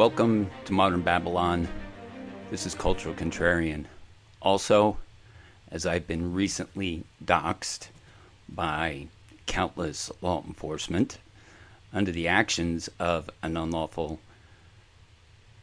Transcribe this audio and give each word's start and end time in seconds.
Welcome 0.00 0.48
to 0.64 0.72
Modern 0.72 1.02
Babylon. 1.02 1.68
This 2.50 2.64
is 2.64 2.74
Cultural 2.74 3.14
Contrarian. 3.14 3.84
Also, 4.40 4.96
as 5.70 5.84
I've 5.84 6.06
been 6.06 6.32
recently 6.32 7.04
doxxed 7.22 7.88
by 8.48 9.08
countless 9.44 10.10
law 10.22 10.42
enforcement 10.46 11.18
under 11.92 12.10
the 12.10 12.28
actions 12.28 12.88
of 12.98 13.28
an 13.42 13.58
unlawful 13.58 14.20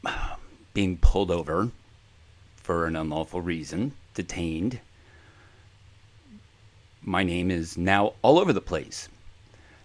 being 0.76 0.98
pulled 0.98 1.32
over 1.32 1.72
for 2.58 2.86
an 2.86 2.96
unlawful 2.96 3.42
reason, 3.42 3.94
detained. 4.14 4.82
My 7.02 7.24
name 7.24 7.50
is 7.50 7.76
now 7.76 8.14
all 8.22 8.38
over 8.38 8.54
the 8.54 8.62
place. 8.62 9.10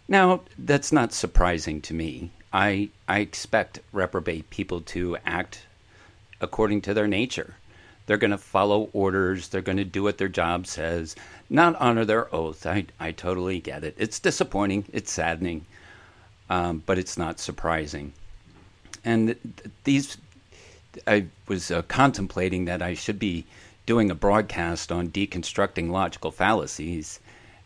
Now, 0.06 0.42
that's 0.58 0.92
not 0.92 1.14
surprising 1.14 1.80
to 1.80 1.94
me. 1.94 2.32
I, 2.52 2.91
I 3.09 3.20
expect 3.20 3.80
reprobate 3.92 4.51
people 4.51 4.83
to 4.83 5.16
act 5.24 5.62
according 6.41 6.83
to 6.83 6.95
their 6.95 7.09
nature. 7.09 7.55
They're 8.06 8.16
going 8.16 8.33
to 8.33 8.38
follow 8.38 8.91
orders. 8.92 9.48
They're 9.48 9.62
going 9.62 9.78
to 9.78 9.84
do 9.84 10.02
what 10.02 10.19
their 10.19 10.28
job 10.28 10.66
says, 10.66 11.16
not 11.48 11.77
honor 11.77 12.05
their 12.05 12.34
oath. 12.34 12.66
I, 12.66 12.87
I 12.98 13.12
totally 13.12 13.61
get 13.61 13.84
it. 13.84 13.95
It's 13.97 14.19
disappointing. 14.19 14.84
It's 14.92 15.12
saddening, 15.12 15.65
um, 16.51 16.83
but 16.84 16.98
it's 16.98 17.16
not 17.16 17.38
surprising. 17.38 18.12
And 19.05 19.37
these, 19.84 20.16
I 21.06 21.27
was 21.48 21.70
uh, 21.70 21.83
contemplating 21.83 22.66
that 22.66 22.83
I 22.83 22.95
should 22.95 23.19
be 23.19 23.45
doing 23.87 24.11
a 24.11 24.14
broadcast 24.14 24.92
on 24.92 25.09
deconstructing 25.09 25.91
logical 25.91 26.30
fallacies, 26.30 27.19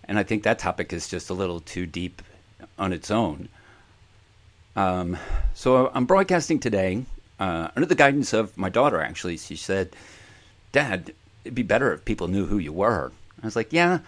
and 0.05 0.19
I 0.19 0.23
think 0.23 0.45
that 0.45 0.59
topic 0.59 0.93
is 0.93 1.09
just 1.09 1.28
a 1.28 1.34
little 1.34 1.61
too 1.61 1.87
deep 1.87 2.23
on 2.78 2.93
its 2.93 3.11
own. 3.11 3.48
Um, 4.77 5.16
so 5.55 5.91
I'm 5.94 6.05
broadcasting 6.05 6.60
today 6.60 7.05
uh, 7.41 7.69
under 7.74 7.86
the 7.86 7.94
guidance 7.94 8.32
of 8.32 8.56
my 8.56 8.69
daughter, 8.69 9.00
actually. 9.00 9.38
She 9.38 9.56
said, 9.56 9.96
Dad, 10.70 11.14
it'd 11.44 11.55
be 11.55 11.62
better 11.62 11.92
if 11.94 12.05
people 12.05 12.28
knew 12.28 12.46
who 12.46 12.58
you 12.58 12.72
were. 12.72 13.10
I 13.42 13.47
was 13.47 13.56
like, 13.56 13.72
Yeah, 13.72 14.00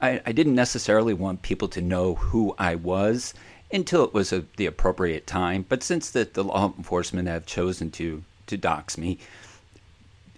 I, 0.00 0.20
I 0.26 0.32
didn't 0.32 0.54
necessarily 0.54 1.14
want 1.14 1.42
people 1.42 1.68
to 1.68 1.80
know 1.80 2.16
who 2.16 2.54
I 2.58 2.74
was 2.74 3.34
until 3.72 4.04
it 4.04 4.14
was 4.14 4.32
a, 4.32 4.44
the 4.56 4.66
appropriate 4.66 5.26
time. 5.26 5.64
But 5.68 5.82
since 5.82 6.10
the, 6.10 6.24
the 6.24 6.44
law 6.44 6.72
enforcement 6.76 7.28
have 7.28 7.46
chosen 7.46 7.90
to, 7.92 8.22
to 8.48 8.56
dox 8.56 8.98
me, 8.98 9.18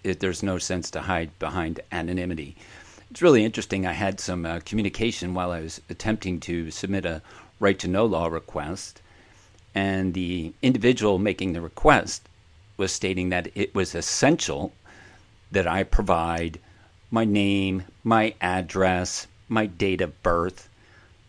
it, 0.03 0.19
there's 0.19 0.43
no 0.43 0.57
sense 0.57 0.89
to 0.91 1.01
hide 1.01 1.37
behind 1.39 1.79
anonymity. 1.91 2.55
It's 3.11 3.21
really 3.21 3.43
interesting. 3.43 3.85
I 3.85 3.93
had 3.93 4.19
some 4.19 4.45
uh, 4.45 4.59
communication 4.65 5.33
while 5.33 5.51
I 5.51 5.61
was 5.61 5.81
attempting 5.89 6.39
to 6.41 6.71
submit 6.71 7.05
a 7.05 7.21
right 7.59 7.77
to 7.79 7.87
know 7.87 8.05
law 8.05 8.27
request, 8.27 9.01
and 9.75 10.13
the 10.13 10.53
individual 10.61 11.19
making 11.19 11.53
the 11.53 11.61
request 11.61 12.27
was 12.77 12.91
stating 12.91 13.29
that 13.29 13.49
it 13.55 13.73
was 13.75 13.93
essential 13.93 14.71
that 15.51 15.67
I 15.67 15.83
provide 15.83 16.59
my 17.11 17.25
name, 17.25 17.83
my 18.03 18.33
address, 18.41 19.27
my 19.47 19.65
date 19.65 20.01
of 20.01 20.21
birth. 20.23 20.69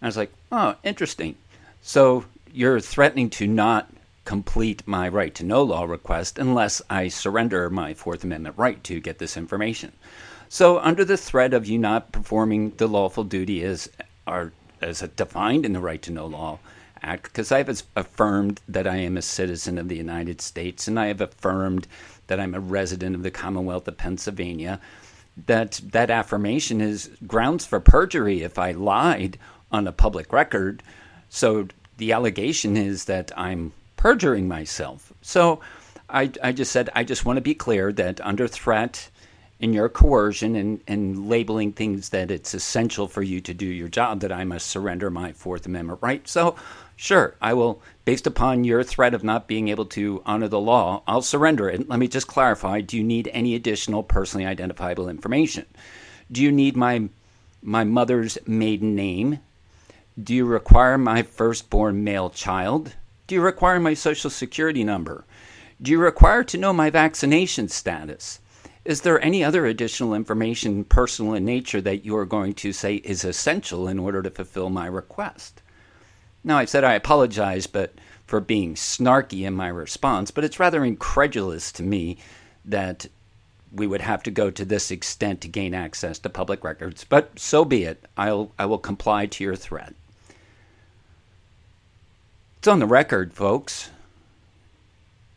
I 0.02 0.06
was 0.06 0.16
like, 0.16 0.32
oh, 0.52 0.76
interesting. 0.84 1.34
So 1.82 2.24
you're 2.52 2.80
threatening 2.80 3.30
to 3.30 3.46
not 3.46 3.90
complete 4.24 4.86
my 4.86 5.08
right 5.08 5.34
to 5.34 5.44
know 5.44 5.62
law 5.62 5.84
request 5.84 6.38
unless 6.38 6.82
I 6.88 7.08
surrender 7.08 7.70
my 7.70 7.94
Fourth 7.94 8.22
Amendment 8.22 8.56
right 8.58 8.82
to 8.84 9.00
get 9.00 9.18
this 9.18 9.36
information. 9.36 9.92
So, 10.48 10.78
under 10.80 11.04
the 11.04 11.16
threat 11.16 11.54
of 11.54 11.66
you 11.66 11.78
not 11.78 12.12
performing 12.12 12.70
the 12.76 12.88
lawful 12.88 13.24
duty 13.24 13.62
as, 13.62 13.88
are, 14.26 14.52
as 14.80 15.00
defined 15.14 15.64
in 15.64 15.72
the 15.72 15.80
Right 15.80 16.02
to 16.02 16.10
Know 16.10 16.26
Law 16.26 16.58
Act, 17.02 17.24
because 17.24 17.50
I 17.52 17.58
have 17.58 17.82
affirmed 17.96 18.60
that 18.68 18.86
I 18.86 18.96
am 18.96 19.16
a 19.16 19.22
citizen 19.22 19.78
of 19.78 19.88
the 19.88 19.96
United 19.96 20.40
States 20.40 20.88
and 20.88 20.98
I 20.98 21.06
have 21.06 21.20
affirmed 21.20 21.86
that 22.26 22.40
I'm 22.40 22.54
a 22.54 22.60
resident 22.60 23.16
of 23.16 23.22
the 23.22 23.30
Commonwealth 23.30 23.88
of 23.88 23.96
Pennsylvania, 23.96 24.80
that 25.46 25.80
that 25.92 26.10
affirmation 26.10 26.80
is 26.80 27.10
grounds 27.26 27.64
for 27.64 27.80
perjury 27.80 28.42
if 28.42 28.58
I 28.58 28.72
lied 28.72 29.38
on 29.72 29.86
a 29.86 29.92
public 29.92 30.32
record. 30.32 30.82
So 31.28 31.68
the 31.96 32.12
allegation 32.12 32.76
is 32.76 33.06
that 33.06 33.32
I'm 33.36 33.72
perjuring 33.96 34.48
myself. 34.48 35.12
So 35.22 35.60
I, 36.08 36.30
I 36.42 36.52
just 36.52 36.72
said, 36.72 36.90
I 36.94 37.04
just 37.04 37.24
want 37.24 37.36
to 37.36 37.42
be 37.42 37.54
clear 37.54 37.92
that 37.92 38.20
under 38.20 38.48
threat 38.48 39.10
in 39.60 39.74
your 39.74 39.88
coercion 39.88 40.56
and, 40.56 40.80
and 40.88 41.28
labeling 41.28 41.72
things 41.72 42.08
that 42.08 42.30
it's 42.30 42.54
essential 42.54 43.06
for 43.06 43.22
you 43.22 43.40
to 43.42 43.52
do 43.52 43.66
your 43.66 43.88
job, 43.88 44.20
that 44.20 44.32
I 44.32 44.44
must 44.44 44.66
surrender 44.68 45.10
my 45.10 45.32
Fourth 45.32 45.66
Amendment 45.66 46.00
right. 46.02 46.26
So 46.26 46.56
Sure, 47.02 47.34
I 47.40 47.54
will, 47.54 47.80
based 48.04 48.26
upon 48.26 48.64
your 48.64 48.84
threat 48.84 49.14
of 49.14 49.24
not 49.24 49.48
being 49.48 49.68
able 49.68 49.86
to 49.86 50.22
honor 50.26 50.48
the 50.48 50.60
law, 50.60 51.02
I'll 51.06 51.22
surrender 51.22 51.66
it. 51.66 51.88
Let 51.88 51.98
me 51.98 52.06
just 52.06 52.26
clarify 52.26 52.82
do 52.82 52.94
you 52.94 53.02
need 53.02 53.30
any 53.32 53.54
additional 53.54 54.02
personally 54.02 54.44
identifiable 54.44 55.08
information? 55.08 55.64
Do 56.30 56.42
you 56.42 56.52
need 56.52 56.76
my, 56.76 57.08
my 57.62 57.84
mother's 57.84 58.36
maiden 58.46 58.94
name? 58.94 59.38
Do 60.22 60.34
you 60.34 60.44
require 60.44 60.98
my 60.98 61.22
firstborn 61.22 62.04
male 62.04 62.28
child? 62.28 62.96
Do 63.26 63.34
you 63.34 63.40
require 63.40 63.80
my 63.80 63.94
social 63.94 64.28
security 64.28 64.84
number? 64.84 65.24
Do 65.80 65.92
you 65.92 65.98
require 65.98 66.44
to 66.44 66.58
know 66.58 66.74
my 66.74 66.90
vaccination 66.90 67.68
status? 67.68 68.40
Is 68.84 69.00
there 69.00 69.24
any 69.24 69.42
other 69.42 69.64
additional 69.64 70.12
information, 70.12 70.84
personal 70.84 71.32
in 71.32 71.46
nature, 71.46 71.80
that 71.80 72.04
you 72.04 72.14
are 72.18 72.26
going 72.26 72.52
to 72.56 72.74
say 72.74 72.96
is 72.96 73.24
essential 73.24 73.88
in 73.88 73.98
order 73.98 74.20
to 74.20 74.28
fulfill 74.28 74.68
my 74.68 74.84
request? 74.84 75.62
Now, 76.42 76.58
I've 76.58 76.70
said 76.70 76.84
I 76.84 76.94
apologize, 76.94 77.66
but 77.66 77.92
for 78.26 78.40
being 78.40 78.74
snarky 78.74 79.46
in 79.46 79.54
my 79.54 79.68
response, 79.68 80.30
but 80.30 80.44
it's 80.44 80.60
rather 80.60 80.84
incredulous 80.84 81.72
to 81.72 81.82
me 81.82 82.18
that 82.64 83.06
we 83.72 83.86
would 83.86 84.00
have 84.00 84.22
to 84.24 84.30
go 84.30 84.50
to 84.50 84.64
this 84.64 84.90
extent 84.90 85.40
to 85.40 85.48
gain 85.48 85.74
access 85.74 86.18
to 86.20 86.28
public 86.28 86.64
records. 86.64 87.04
But 87.04 87.38
so 87.38 87.64
be 87.64 87.84
it. 87.84 88.04
I'll 88.16 88.52
I 88.58 88.66
will 88.66 88.78
comply 88.78 89.26
to 89.26 89.44
your 89.44 89.56
threat. 89.56 89.94
It's 92.58 92.68
on 92.68 92.78
the 92.78 92.86
record, 92.86 93.32
folks, 93.32 93.90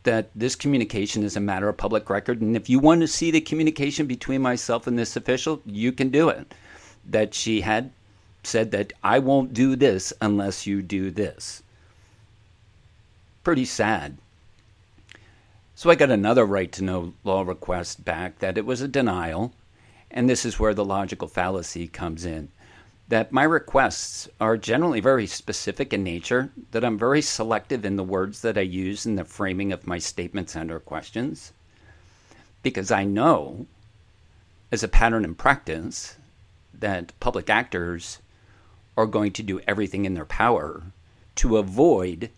that 0.03 0.29
this 0.35 0.55
communication 0.55 1.23
is 1.23 1.35
a 1.37 1.39
matter 1.39 1.69
of 1.69 1.77
public 1.77 2.09
record, 2.09 2.41
and 2.41 2.55
if 2.55 2.69
you 2.69 2.79
want 2.79 3.01
to 3.01 3.07
see 3.07 3.31
the 3.31 3.39
communication 3.39 4.07
between 4.07 4.41
myself 4.41 4.87
and 4.87 4.99
this 4.99 5.15
official, 5.15 5.61
you 5.65 5.91
can 5.91 6.09
do 6.09 6.29
it. 6.29 6.53
That 7.05 7.33
she 7.33 7.61
had 7.61 7.91
said 8.45 8.71
that 8.71 8.93
I 9.03 9.19
won't 9.19 9.53
do 9.53 9.75
this 9.75 10.13
unless 10.21 10.67
you 10.67 10.81
do 10.81 11.11
this. 11.11 11.63
Pretty 13.43 13.65
sad. 13.65 14.17
So 15.75 15.89
I 15.89 15.95
got 15.95 16.11
another 16.11 16.45
right 16.45 16.71
to 16.73 16.83
know 16.83 17.13
law 17.23 17.41
request 17.41 18.05
back 18.05 18.39
that 18.39 18.57
it 18.57 18.65
was 18.65 18.81
a 18.81 18.87
denial, 18.87 19.53
and 20.11 20.29
this 20.29 20.45
is 20.45 20.59
where 20.59 20.73
the 20.73 20.85
logical 20.85 21.27
fallacy 21.27 21.87
comes 21.87 22.25
in. 22.25 22.49
That 23.09 23.31
my 23.31 23.43
requests 23.43 24.29
are 24.39 24.55
generally 24.55 25.01
very 25.01 25.27
specific 25.27 25.91
in 25.91 26.03
nature, 26.03 26.51
that 26.71 26.85
I'm 26.85 26.97
very 26.97 27.21
selective 27.21 27.83
in 27.85 27.95
the 27.95 28.03
words 28.03 28.41
that 28.41 28.57
I 28.57 28.61
use 28.61 29.05
in 29.05 29.15
the 29.15 29.25
framing 29.25 29.73
of 29.73 29.87
my 29.87 29.97
statements 29.97 30.55
and 30.55 30.71
or 30.71 30.79
questions, 30.79 31.51
because 32.61 32.91
I 32.91 33.03
know, 33.03 33.65
as 34.71 34.83
a 34.83 34.87
pattern 34.87 35.25
in 35.25 35.35
practice, 35.35 36.15
that 36.73 37.11
public 37.19 37.49
actors 37.49 38.19
are 38.95 39.05
going 39.05 39.31
to 39.33 39.43
do 39.43 39.59
everything 39.67 40.05
in 40.05 40.13
their 40.13 40.25
power 40.25 40.83
to 41.35 41.57
avoid 41.57 42.29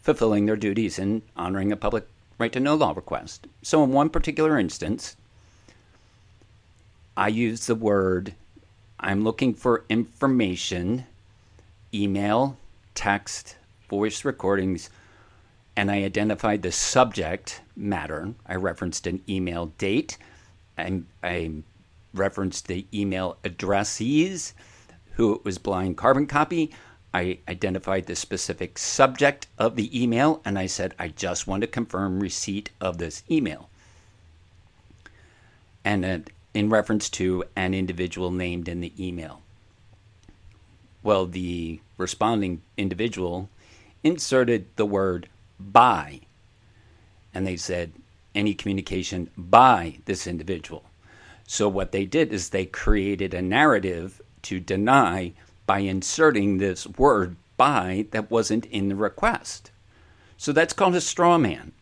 fulfilling 0.00 0.46
their 0.46 0.56
duties 0.56 0.98
and 0.98 1.22
honoring 1.36 1.70
a 1.70 1.76
public 1.76 2.06
right 2.38 2.52
to 2.52 2.60
know 2.60 2.74
law 2.74 2.92
request. 2.92 3.46
So, 3.62 3.82
in 3.84 3.92
one 3.92 4.08
particular 4.08 4.58
instance, 4.58 5.16
I 7.16 7.28
use 7.28 7.66
the 7.66 7.74
word 7.74 8.34
I'm 9.00 9.22
looking 9.22 9.54
for 9.54 9.84
information, 9.88 11.04
email, 11.92 12.56
text, 12.94 13.56
voice 13.88 14.24
recordings, 14.24 14.90
and 15.76 15.90
I 15.90 16.02
identified 16.02 16.62
the 16.62 16.72
subject 16.72 17.60
matter. 17.76 18.34
I 18.46 18.56
referenced 18.56 19.06
an 19.06 19.22
email 19.28 19.66
date. 19.78 20.18
I, 20.76 21.02
I 21.22 21.50
referenced 22.14 22.66
the 22.66 22.86
email 22.92 23.36
addressees 23.44 24.52
who 25.18 25.34
it 25.34 25.44
was 25.44 25.58
blind 25.58 25.96
carbon 25.96 26.26
copy. 26.26 26.70
I 27.12 27.38
identified 27.48 28.06
the 28.06 28.16
specific 28.16 28.78
subject 28.78 29.48
of 29.58 29.76
the 29.76 30.02
email 30.02 30.40
and 30.44 30.58
I 30.58 30.66
said, 30.66 30.94
I 30.98 31.08
just 31.08 31.46
want 31.46 31.60
to 31.62 31.66
confirm 31.66 32.20
receipt 32.20 32.70
of 32.80 32.98
this 32.98 33.24
email. 33.30 33.68
And 35.84 36.04
uh, 36.04 36.18
in 36.54 36.70
reference 36.70 37.10
to 37.10 37.44
an 37.56 37.74
individual 37.74 38.30
named 38.30 38.68
in 38.68 38.80
the 38.80 38.92
email. 38.98 39.42
Well, 41.02 41.26
the 41.26 41.80
responding 41.96 42.62
individual 42.76 43.48
inserted 44.04 44.66
the 44.76 44.86
word 44.86 45.28
by, 45.58 46.20
and 47.34 47.46
they 47.46 47.56
said, 47.56 47.92
any 48.34 48.54
communication 48.54 49.30
by 49.36 49.98
this 50.04 50.26
individual. 50.26 50.84
So, 51.46 51.68
what 51.68 51.92
they 51.92 52.04
did 52.04 52.32
is 52.32 52.50
they 52.50 52.66
created 52.66 53.32
a 53.32 53.42
narrative 53.42 54.20
to 54.48 54.58
deny 54.58 55.32
by 55.66 55.80
inserting 55.80 56.56
this 56.56 56.86
word 56.86 57.36
by 57.58 58.06
that 58.12 58.30
wasn't 58.30 58.64
in 58.66 58.88
the 58.88 58.96
request. 58.96 59.70
So 60.38 60.52
that's 60.52 60.72
called 60.72 60.94
a 60.94 61.02
straw 61.02 61.36
man. 61.36 61.72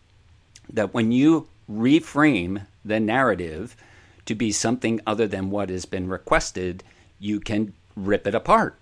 that 0.68 0.92
when 0.92 1.12
you 1.12 1.46
reframe 1.70 2.66
the 2.84 2.98
narrative 2.98 3.76
to 4.24 4.34
be 4.34 4.50
something 4.50 5.00
other 5.06 5.28
than 5.28 5.48
what 5.48 5.70
has 5.70 5.86
been 5.86 6.08
requested, 6.08 6.82
you 7.20 7.38
can 7.38 7.72
rip 7.94 8.26
it 8.26 8.34
apart. 8.34 8.76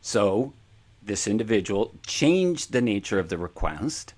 So, 0.00 0.54
this 1.02 1.28
individual 1.28 1.92
changed 2.06 2.72
the 2.72 2.80
nature 2.80 3.18
of 3.18 3.28
the 3.28 3.36
request 3.36 4.14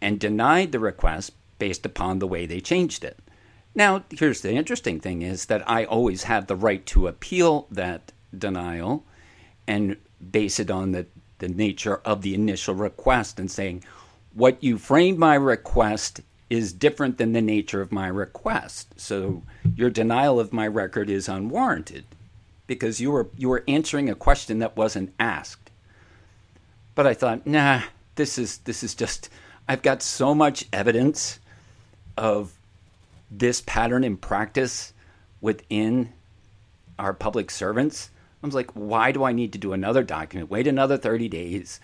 and 0.00 0.18
denied 0.18 0.72
the 0.72 0.78
request 0.78 1.32
based 1.58 1.84
upon 1.84 2.18
the 2.18 2.26
way 2.26 2.46
they 2.46 2.60
changed 2.60 3.04
it. 3.04 3.18
Now, 3.74 4.04
here's 4.10 4.42
the 4.42 4.52
interesting 4.52 5.00
thing 5.00 5.22
is 5.22 5.46
that 5.46 5.68
I 5.68 5.84
always 5.84 6.24
have 6.24 6.46
the 6.46 6.56
right 6.56 6.84
to 6.86 7.06
appeal 7.06 7.66
that 7.70 8.12
denial 8.36 9.04
and 9.66 9.96
base 10.30 10.60
it 10.60 10.70
on 10.70 10.92
the, 10.92 11.06
the 11.38 11.48
nature 11.48 11.96
of 12.04 12.22
the 12.22 12.34
initial 12.34 12.74
request 12.74 13.38
and 13.40 13.50
saying, 13.50 13.82
what 14.34 14.62
you 14.62 14.78
framed 14.78 15.18
my 15.18 15.34
request 15.34 16.20
is 16.50 16.72
different 16.72 17.16
than 17.16 17.32
the 17.32 17.40
nature 17.40 17.80
of 17.80 17.92
my 17.92 18.06
request. 18.06 19.00
So 19.00 19.42
your 19.74 19.90
denial 19.90 20.38
of 20.38 20.52
my 20.52 20.66
record 20.66 21.08
is 21.08 21.28
unwarranted 21.28 22.04
because 22.66 23.00
you 23.00 23.10
were 23.10 23.28
you 23.36 23.48
were 23.48 23.64
answering 23.66 24.10
a 24.10 24.14
question 24.14 24.58
that 24.58 24.76
wasn't 24.76 25.14
asked. 25.18 25.70
But 26.94 27.06
I 27.06 27.14
thought, 27.14 27.46
nah, 27.46 27.82
this 28.16 28.38
is 28.38 28.58
this 28.58 28.82
is 28.82 28.94
just 28.94 29.30
I've 29.66 29.82
got 29.82 30.02
so 30.02 30.34
much 30.34 30.66
evidence 30.72 31.38
of 32.18 32.52
this 33.38 33.62
pattern 33.62 34.04
in 34.04 34.16
practice 34.16 34.92
within 35.40 36.12
our 36.98 37.14
public 37.14 37.50
servants. 37.50 38.10
I 38.42 38.46
was 38.46 38.54
like, 38.54 38.70
why 38.72 39.12
do 39.12 39.24
I 39.24 39.32
need 39.32 39.52
to 39.52 39.58
do 39.58 39.72
another 39.72 40.02
document? 40.02 40.50
Wait 40.50 40.66
another 40.66 40.98
30 40.98 41.28
days. 41.28 41.80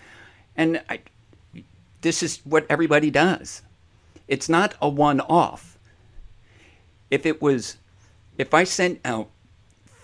And 0.55 0.81
I, 0.89 1.01
this 2.01 2.21
is 2.21 2.39
what 2.43 2.65
everybody 2.69 3.09
does. 3.09 3.63
It's 4.27 4.49
not 4.49 4.75
a 4.81 4.87
one 4.87 5.21
off. 5.21 5.77
If 7.09 7.25
it 7.25 7.41
was, 7.41 7.77
if 8.37 8.53
I 8.53 8.63
sent 8.63 8.99
out 9.03 9.29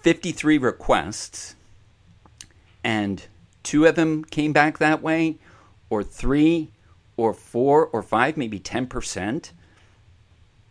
53 0.02 0.58
requests 0.58 1.56
and 2.84 3.26
two 3.64 3.86
of 3.86 3.96
them 3.96 4.24
came 4.24 4.54
back 4.54 4.80
that 4.80 5.02
way, 5.02 5.38
or 5.90 6.04
three, 6.04 6.72
or 7.18 7.34
four, 7.34 7.86
or 7.86 8.02
five, 8.02 8.38
maybe 8.38 8.60
10%, 8.60 9.52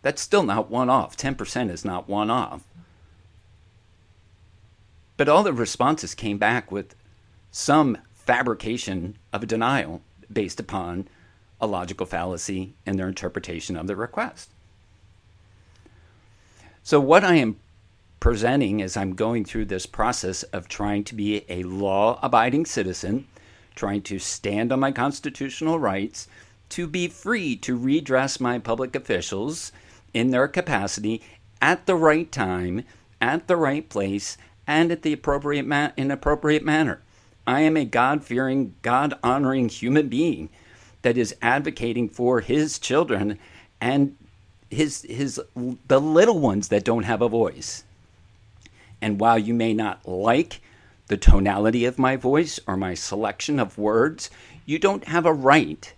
that's 0.05 0.21
still 0.21 0.43
not 0.43 0.69
one 0.69 0.87
off. 0.87 1.17
10% 1.17 1.71
is 1.71 1.83
not 1.83 2.07
one 2.07 2.29
off. 2.29 2.63
But 5.17 5.27
all 5.27 5.41
the 5.41 5.51
responses 5.51 6.13
came 6.13 6.37
back 6.37 6.71
with 6.71 6.93
some 7.49 7.97
fabrication 8.13 9.17
of 9.33 9.41
a 9.41 9.47
denial 9.47 10.03
based 10.31 10.59
upon 10.59 11.07
a 11.59 11.65
logical 11.65 12.05
fallacy 12.05 12.75
in 12.85 12.97
their 12.97 13.07
interpretation 13.07 13.75
of 13.75 13.87
the 13.87 13.95
request. 13.95 14.51
So, 16.83 16.99
what 16.99 17.23
I 17.23 17.37
am 17.37 17.59
presenting 18.19 18.83
as 18.83 18.95
I'm 18.95 19.15
going 19.15 19.43
through 19.43 19.65
this 19.65 19.87
process 19.87 20.43
of 20.43 20.67
trying 20.67 21.03
to 21.05 21.15
be 21.15 21.45
a 21.49 21.63
law 21.63 22.19
abiding 22.21 22.67
citizen, 22.67 23.25
trying 23.73 24.03
to 24.03 24.19
stand 24.19 24.71
on 24.71 24.81
my 24.81 24.91
constitutional 24.91 25.79
rights, 25.79 26.27
to 26.69 26.85
be 26.85 27.07
free 27.07 27.55
to 27.55 27.75
redress 27.75 28.39
my 28.39 28.59
public 28.59 28.95
officials 28.95 29.71
in 30.15 30.31
their 30.31 30.47
capacity 30.47 31.21
at 31.61 31.85
the 31.85 31.95
right 31.95 32.31
time, 32.31 32.83
at 33.21 33.47
the 33.47 33.57
right 33.57 33.87
place, 33.89 34.37
and 34.65 34.91
at 34.91 35.01
the 35.03 35.13
appropriate 35.13 35.67
ma- 35.67 35.91
in 35.97 36.09
appropriate 36.09 36.63
manner. 36.63 37.01
I 37.45 37.59
am 37.61 37.77
a 37.77 37.85
God 37.85 38.23
fearing, 38.23 38.73
God 38.81 39.13
honoring 39.21 39.69
human 39.69 40.07
being 40.07 40.49
that 41.03 41.17
is 41.17 41.35
advocating 41.41 42.09
for 42.09 42.39
his 42.39 42.79
children 42.79 43.37
and 43.79 44.15
his 44.71 45.03
his 45.03 45.39
the 45.87 46.01
little 46.01 46.39
ones 46.39 46.69
that 46.69 46.85
don't 46.85 47.03
have 47.03 47.21
a 47.21 47.29
voice. 47.29 47.83
And 49.01 49.19
while 49.19 49.37
you 49.37 49.53
may 49.53 49.73
not 49.73 50.07
like 50.07 50.61
the 51.07 51.17
tonality 51.17 51.85
of 51.85 51.99
my 51.99 52.15
voice 52.15 52.59
or 52.65 52.77
my 52.77 52.93
selection 52.95 53.59
of 53.59 53.77
words, 53.77 54.31
you 54.65 54.79
don't 54.79 55.07
have 55.09 55.25
a 55.25 55.33
right 55.33 55.93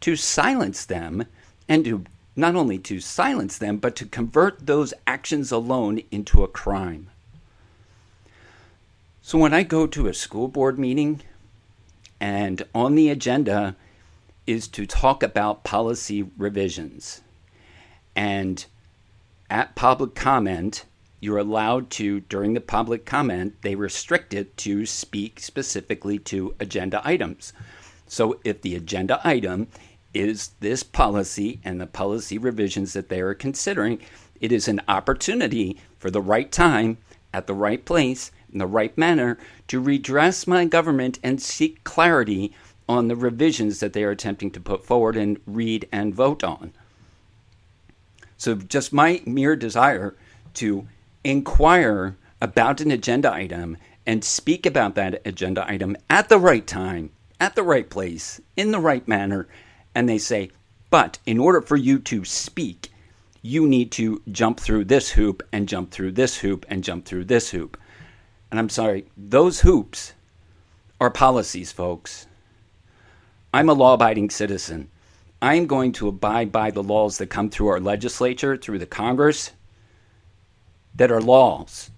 to 0.00 0.14
silence 0.14 0.84
them 0.84 1.26
and 1.68 1.84
to 1.86 2.04
not 2.36 2.56
only 2.56 2.78
to 2.78 3.00
silence 3.00 3.58
them, 3.58 3.76
but 3.78 3.94
to 3.96 4.06
convert 4.06 4.66
those 4.66 4.94
actions 5.06 5.52
alone 5.52 6.02
into 6.10 6.42
a 6.42 6.48
crime. 6.48 7.08
So 9.22 9.38
when 9.38 9.54
I 9.54 9.62
go 9.62 9.86
to 9.86 10.06
a 10.06 10.14
school 10.14 10.48
board 10.48 10.78
meeting 10.78 11.22
and 12.20 12.62
on 12.74 12.94
the 12.94 13.08
agenda 13.08 13.76
is 14.46 14.68
to 14.68 14.86
talk 14.86 15.22
about 15.22 15.64
policy 15.64 16.28
revisions. 16.36 17.22
And 18.14 18.64
at 19.48 19.74
public 19.74 20.14
comment, 20.14 20.84
you're 21.20 21.38
allowed 21.38 21.88
to, 21.90 22.20
during 22.20 22.52
the 22.52 22.60
public 22.60 23.06
comment, 23.06 23.54
they 23.62 23.74
restrict 23.74 24.34
it 24.34 24.56
to 24.58 24.84
speak 24.84 25.40
specifically 25.40 26.18
to 26.18 26.54
agenda 26.60 27.00
items. 27.04 27.52
So 28.06 28.38
if 28.44 28.60
the 28.60 28.74
agenda 28.76 29.20
item 29.24 29.68
is 30.14 30.52
this 30.60 30.82
policy 30.82 31.60
and 31.64 31.80
the 31.80 31.86
policy 31.86 32.38
revisions 32.38 32.92
that 32.92 33.08
they 33.08 33.20
are 33.20 33.34
considering, 33.34 34.00
it 34.40 34.52
is 34.52 34.68
an 34.68 34.80
opportunity 34.88 35.78
for 35.98 36.10
the 36.10 36.22
right 36.22 36.50
time, 36.50 36.98
at 37.32 37.48
the 37.48 37.54
right 37.54 37.84
place, 37.84 38.30
in 38.52 38.58
the 38.58 38.66
right 38.66 38.96
manner 38.96 39.36
to 39.66 39.80
redress 39.80 40.46
my 40.46 40.64
government 40.64 41.18
and 41.22 41.42
seek 41.42 41.82
clarity 41.82 42.54
on 42.88 43.08
the 43.08 43.16
revisions 43.16 43.80
that 43.80 43.92
they 43.92 44.04
are 44.04 44.10
attempting 44.10 44.50
to 44.52 44.60
put 44.60 44.84
forward 44.84 45.16
and 45.16 45.40
read 45.46 45.88
and 45.90 46.14
vote 46.14 46.44
on. 46.44 46.72
So, 48.36 48.54
just 48.54 48.92
my 48.92 49.22
mere 49.26 49.56
desire 49.56 50.14
to 50.54 50.86
inquire 51.24 52.16
about 52.40 52.80
an 52.80 52.90
agenda 52.90 53.32
item 53.32 53.76
and 54.06 54.22
speak 54.22 54.66
about 54.66 54.94
that 54.94 55.22
agenda 55.24 55.68
item 55.68 55.96
at 56.10 56.28
the 56.28 56.38
right 56.38 56.66
time, 56.66 57.10
at 57.40 57.54
the 57.54 57.62
right 57.62 57.88
place, 57.88 58.40
in 58.56 58.70
the 58.70 58.80
right 58.80 59.06
manner, 59.08 59.48
and 59.94 60.08
they 60.08 60.18
say, 60.18 60.50
but 60.90 61.18
in 61.26 61.38
order 61.38 61.60
for 61.60 61.76
you 61.76 61.98
to 61.98 62.24
speak, 62.24 62.90
you 63.42 63.66
need 63.66 63.90
to 63.92 64.22
jump 64.30 64.58
through 64.58 64.84
this 64.84 65.10
hoop 65.10 65.42
and 65.52 65.68
jump 65.68 65.90
through 65.90 66.12
this 66.12 66.38
hoop 66.38 66.64
and 66.68 66.84
jump 66.84 67.04
through 67.04 67.24
this 67.24 67.50
hoop. 67.50 67.76
And 68.50 68.58
I'm 68.58 68.68
sorry, 68.68 69.06
those 69.16 69.60
hoops 69.60 70.12
are 71.00 71.10
policies, 71.10 71.72
folks. 71.72 72.26
I'm 73.52 73.68
a 73.68 73.74
law 73.74 73.94
abiding 73.94 74.30
citizen. 74.30 74.88
I 75.42 75.56
am 75.56 75.66
going 75.66 75.92
to 75.92 76.08
abide 76.08 76.50
by 76.50 76.70
the 76.70 76.82
laws 76.82 77.18
that 77.18 77.26
come 77.26 77.50
through 77.50 77.68
our 77.68 77.80
legislature, 77.80 78.56
through 78.56 78.78
the 78.78 78.86
Congress, 78.86 79.50
that 80.94 81.12
are 81.12 81.20
laws. 81.20 81.90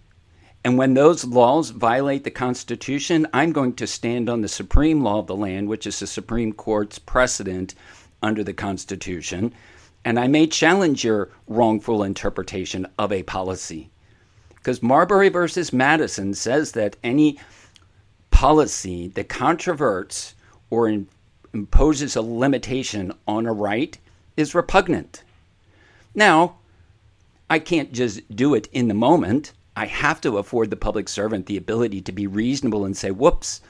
And 0.66 0.76
when 0.76 0.94
those 0.94 1.25
laws 1.25 1.70
violate 1.70 2.25
the 2.25 2.30
Constitution, 2.32 3.28
I'm 3.32 3.52
going 3.52 3.75
to 3.75 3.87
stand 3.87 4.28
on 4.28 4.40
the 4.40 4.49
supreme 4.49 5.00
law 5.00 5.20
of 5.20 5.28
the 5.28 5.37
land, 5.37 5.68
which 5.68 5.87
is 5.87 6.00
the 6.00 6.08
Supreme 6.08 6.52
Court's 6.52 6.99
precedent 6.99 7.76
under 8.20 8.42
the 8.42 8.52
Constitution. 8.52 9.54
And 10.04 10.18
I 10.18 10.26
may 10.26 10.49
challenge 10.49 11.04
your 11.04 11.30
wrongful 11.46 12.02
interpretation 12.02 12.85
of 12.99 13.12
a 13.12 13.23
policy. 13.23 13.90
Because 14.56 14.82
Marbury 14.82 15.28
versus 15.28 15.73
Madison 15.73 16.35
says 16.35 16.73
that 16.73 16.96
any 17.04 17.38
policy 18.32 19.06
that 19.06 19.28
controverts 19.28 20.35
or 20.68 20.88
in, 20.88 21.06
imposes 21.52 22.16
a 22.16 22.23
limitation 22.23 23.12
on 23.28 23.46
a 23.46 23.52
right 23.52 23.96
is 24.37 24.52
repugnant. 24.52 25.23
Now, 26.12 26.56
I 27.49 27.61
can't 27.61 27.92
just 27.92 28.35
do 28.35 28.52
it 28.56 28.68
in 28.73 28.88
the 28.88 28.94
moment. 28.94 29.52
I 29.76 29.85
have 29.87 30.23
to 30.23 30.38
afford 30.38 30.71
the 30.71 30.76
public 30.76 31.06
servant 31.06 31.45
the 31.45 31.59
ability 31.59 32.00
to 32.00 32.12
be 32.12 32.26
reasonable 32.26 32.87
and 32.87 32.97
say, 32.97 33.11
whoops, 33.11 33.61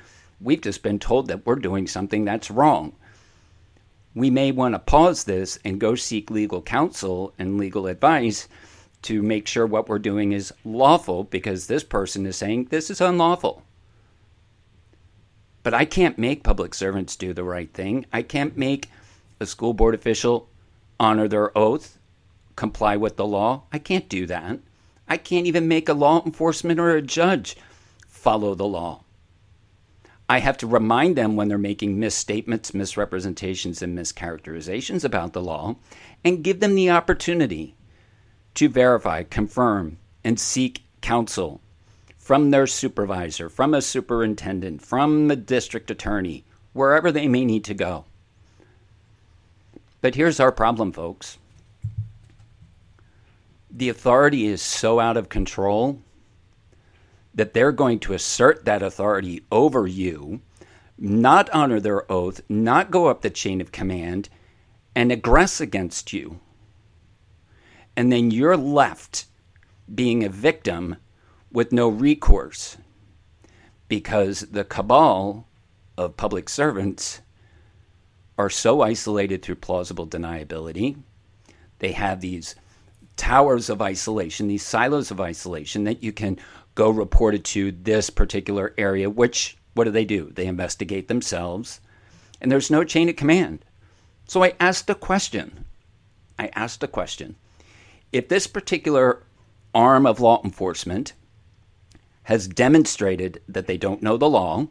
we've 0.41 0.61
just 0.61 0.85
been 0.85 1.01
told 1.01 1.27
that 1.27 1.45
we're 1.45 1.57
doing 1.57 1.89
something 1.89 2.25
that's 2.25 2.49
wrong. 2.49 2.93
We 4.15 4.31
may 4.31 4.53
want 4.53 4.75
to 4.75 4.79
pause 4.79 5.25
this 5.25 5.59
and 5.65 5.81
go 5.81 5.97
seek 5.97 6.31
legal 6.31 6.63
counsel 6.63 7.35
and 7.39 7.59
legal 7.59 7.89
advice 7.89 8.47
to 9.03 9.21
make 9.21 9.49
sure 9.49 9.67
what 9.67 9.89
we're 9.89 9.99
doing 9.99 10.33
is 10.33 10.55
lawful 10.65 11.25
because 11.25 11.67
this 11.67 11.83
person 11.83 12.25
is 12.25 12.37
saying 12.37 12.67
this 12.67 12.89
is 12.89 13.01
unlawful. 13.01 13.65
But 15.65 15.75
I 15.75 15.85
can't 15.85 16.19
make 16.19 16.45
public 16.45 16.73
servants 16.73 17.17
do 17.17 17.33
the 17.33 17.43
right 17.43 17.73
thing. 17.73 18.07
I 18.13 18.23
can't 18.23 18.57
make 18.57 18.91
a 19.41 19.47
school 19.47 19.75
board 19.75 19.95
official 19.95 20.49
honor 21.01 21.27
their 21.27 21.57
oath, 21.59 21.99
comply 22.55 22.97
with 22.97 23.17
the 23.17 23.27
law. 23.27 23.65
I 23.73 23.79
can't 23.81 24.09
do 24.09 24.27
that. 24.27 24.61
I 25.09 25.17
can't 25.17 25.47
even 25.47 25.69
make 25.69 25.89
a 25.89 25.95
law 25.95 26.23
enforcement 26.25 26.81
or 26.81 26.91
a 26.91 27.03
judge 27.03 27.57
follow 28.09 28.55
the 28.55 28.67
law. 28.67 29.03
I 30.29 30.41
have 30.41 30.59
to 30.59 30.67
remind 30.67 31.17
them 31.17 31.37
when 31.37 31.47
they're 31.47 31.59
making 31.59 32.01
misstatements, 32.01 32.75
misrepresentations, 32.75 33.81
and 33.81 33.97
mischaracterizations 33.97 35.05
about 35.05 35.33
the 35.33 35.41
law 35.41 35.77
and 36.25 36.43
give 36.43 36.59
them 36.59 36.75
the 36.75 36.91
opportunity 36.91 37.77
to 38.55 38.69
verify, 38.69 39.23
confirm, 39.23 39.99
and 40.25 40.41
seek 40.41 40.83
counsel 41.01 41.61
from 42.19 42.51
their 42.51 42.67
supervisor, 42.67 43.49
from 43.49 43.73
a 43.73 43.81
superintendent, 43.81 44.83
from 44.83 45.29
the 45.29 45.37
district 45.37 45.93
attorney, 45.93 46.45
wherever 46.73 47.13
they 47.13 47.29
may 47.29 47.45
need 47.45 47.63
to 47.63 47.75
go. 47.75 48.05
But 50.01 50.17
here's 50.17 50.41
our 50.41 50.51
problem, 50.51 50.91
folks. 50.91 51.39
The 53.77 53.91
authority 53.91 54.47
is 54.47 54.63
so 54.63 55.01
out 55.01 55.19
of 55.19 55.29
control 55.29 56.01
that 57.35 57.53
they're 57.53 57.73
going 57.73 57.99
to 57.99 58.15
assert 58.15 58.65
that 58.65 58.83
authority 58.83 59.45
over 59.53 59.87
you, 59.87 60.41
not 60.97 61.51
honor 61.51 61.79
their 61.79 62.11
oath, 62.11 62.41
not 62.49 62.91
go 62.91 63.09
up 63.09 63.21
the 63.21 63.29
chain 63.29 63.61
of 63.61 63.73
command, 63.73 64.31
and 64.95 65.11
aggress 65.11 65.61
against 65.61 66.15
you. 66.15 66.41
And 67.95 68.11
then 68.11 68.31
you're 68.31 68.57
left 68.57 69.27
being 69.95 70.25
a 70.25 70.31
victim 70.31 70.97
with 71.53 71.71
no 71.71 71.87
recourse 71.91 72.79
because 73.89 74.41
the 74.41 74.65
cabal 74.65 75.47
of 75.99 76.17
public 76.17 76.49
servants 76.49 77.21
are 78.39 78.49
so 78.49 78.81
isolated 78.81 79.43
through 79.43 79.57
plausible 79.57 80.07
deniability. 80.07 80.97
They 81.79 81.93
have 81.93 82.23
these 82.23 82.55
towers 83.17 83.71
of 83.71 83.83
isolation, 83.83 84.49
these 84.49 84.63
silos 84.63 85.11
of 85.11 85.21
isolation 85.21 85.85
that 85.85 86.03
you 86.03 86.13
can 86.13 86.39
go 86.75 86.91
report 86.91 87.35
it 87.35 87.45
to 87.45 87.73
this 87.73 88.11
particular 88.11 88.75
area, 88.77 89.09
which, 89.09 89.57
what 89.75 89.85
do 89.85 89.91
they 89.91 90.05
do? 90.05 90.31
They 90.35 90.47
investigate 90.47 91.09
themselves, 91.09 91.81
and 92.41 92.53
there's 92.53 92.71
no 92.71 92.85
chain 92.85 93.09
of 93.09 93.17
command. 93.17 93.65
So 94.27 94.45
I 94.45 94.55
asked 94.61 94.91
a 94.91 94.95
question. 94.95 95.65
I 96.39 96.51
asked 96.55 96.83
a 96.83 96.89
question. 96.89 97.37
If 98.13 98.29
this 98.29 98.47
particular 98.47 99.23
arm 99.75 100.07
of 100.07 100.21
law 100.21 100.41
enforcement 100.45 101.15
has 102.25 102.49
demonstrated 102.49 103.41
that 103.49 103.67
they 103.67 103.77
don't 103.77 104.03
know 104.03 104.17
the 104.17 104.29
law, 104.29 104.67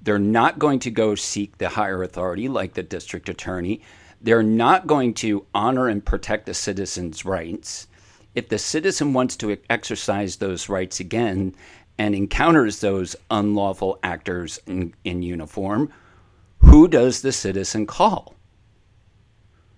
they're 0.00 0.18
not 0.18 0.58
going 0.58 0.78
to 0.80 0.90
go 0.90 1.14
seek 1.14 1.58
the 1.58 1.70
higher 1.70 2.02
authority 2.02 2.48
like 2.48 2.74
the 2.74 2.82
district 2.82 3.28
attorney, 3.28 3.82
they're 4.22 4.42
not 4.42 4.86
going 4.86 5.14
to 5.14 5.46
honor 5.54 5.88
and 5.88 6.04
protect 6.04 6.46
the 6.46 6.54
citizen's 6.54 7.24
rights. 7.24 7.88
If 8.34 8.48
the 8.48 8.58
citizen 8.58 9.12
wants 9.12 9.36
to 9.36 9.58
exercise 9.68 10.36
those 10.36 10.68
rights 10.68 11.00
again 11.00 11.54
and 11.98 12.14
encounters 12.14 12.80
those 12.80 13.16
unlawful 13.30 13.98
actors 14.02 14.60
in, 14.66 14.94
in 15.04 15.22
uniform, 15.22 15.92
who 16.58 16.88
does 16.88 17.20
the 17.20 17.32
citizen 17.32 17.86
call? 17.86 18.34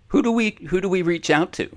Who 0.08 0.22
do 0.22 0.30
we 0.30 0.56
who 0.68 0.80
do 0.80 0.88
we 0.88 1.02
reach 1.02 1.30
out 1.30 1.52
to? 1.54 1.76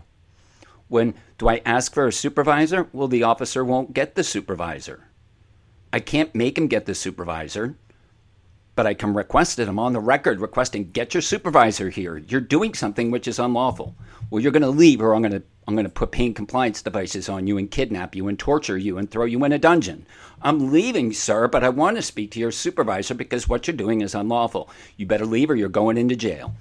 When 0.90 1.16
do 1.38 1.50
I 1.50 1.62
ask 1.66 1.94
for 1.94 2.06
a 2.06 2.12
supervisor? 2.12 2.88
Well, 2.94 3.08
the 3.08 3.24
officer 3.24 3.66
won't 3.66 3.94
get 3.94 4.16
the 4.16 4.24
supervisor. 4.24 5.06
I 5.92 6.00
can't 6.00 6.36
make 6.36 6.58
him 6.58 6.68
get 6.68 6.86
the 6.86 6.94
supervisor 6.94 7.78
but 8.78 8.86
I 8.86 8.94
can 8.94 9.16
request 9.16 9.58
it. 9.58 9.68
I'm 9.68 9.80
on 9.80 9.94
the 9.94 10.00
record 10.00 10.40
requesting 10.40 10.92
get 10.92 11.16
your 11.16 11.22
supervisor 11.22 11.90
here. 11.90 12.18
You're 12.18 12.40
doing 12.40 12.76
something 12.76 13.10
which 13.10 13.28
is 13.28 13.40
unlawful. 13.40 13.96
Well, 14.30 14.40
you're 14.40 14.52
going 14.52 14.62
to 14.62 14.70
leave, 14.70 15.02
or 15.02 15.16
I'm 15.16 15.24
going 15.24 15.32
to 15.32 15.42
I'm 15.68 15.74
going 15.74 15.88
to 15.88 15.92
put 15.92 16.12
pain 16.12 16.36
compliance 16.36 16.84
devices 16.84 17.28
on 17.28 17.48
you 17.48 17.58
and 17.58 17.72
kidnap 17.72 18.16
you 18.16 18.28
and 18.28 18.38
torture 18.38 18.78
you 18.78 19.00
and 19.00 19.10
throw 19.10 19.26
you 19.26 19.44
in 19.44 19.52
a 19.52 19.58
dungeon. 19.58 20.06
I'm 20.44 20.72
leaving, 20.72 21.12
sir, 21.12 21.48
but 21.48 21.64
I 21.64 21.70
want 21.70 21.98
to 21.98 22.04
speak 22.04 22.30
to 22.32 22.40
your 22.40 22.52
supervisor 22.52 23.16
because 23.16 23.50
what 23.50 23.66
you're 23.66 23.76
doing 23.76 24.02
is 24.02 24.14
unlawful. 24.14 24.70
You 24.96 25.08
better 25.08 25.26
leave 25.26 25.50
or 25.50 25.56
you're 25.56 25.70
going 25.70 25.98
into 25.98 26.16
jail. 26.16 26.54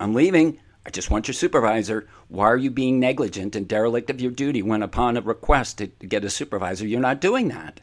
I'm 0.00 0.14
leaving. 0.14 0.58
I 0.84 0.90
just 0.90 1.10
want 1.10 1.28
your 1.28 1.34
supervisor. 1.34 2.08
Why 2.28 2.46
are 2.46 2.56
you 2.56 2.70
being 2.70 2.98
negligent 2.98 3.54
and 3.54 3.68
derelict 3.68 4.10
of 4.10 4.20
your 4.20 4.32
duty 4.32 4.60
when, 4.60 4.82
upon 4.82 5.16
a 5.16 5.20
request 5.20 5.78
to 5.78 5.86
get 5.86 6.24
a 6.24 6.30
supervisor, 6.30 6.84
you're 6.84 7.00
not 7.00 7.20
doing 7.20 7.46
that? 7.48 7.80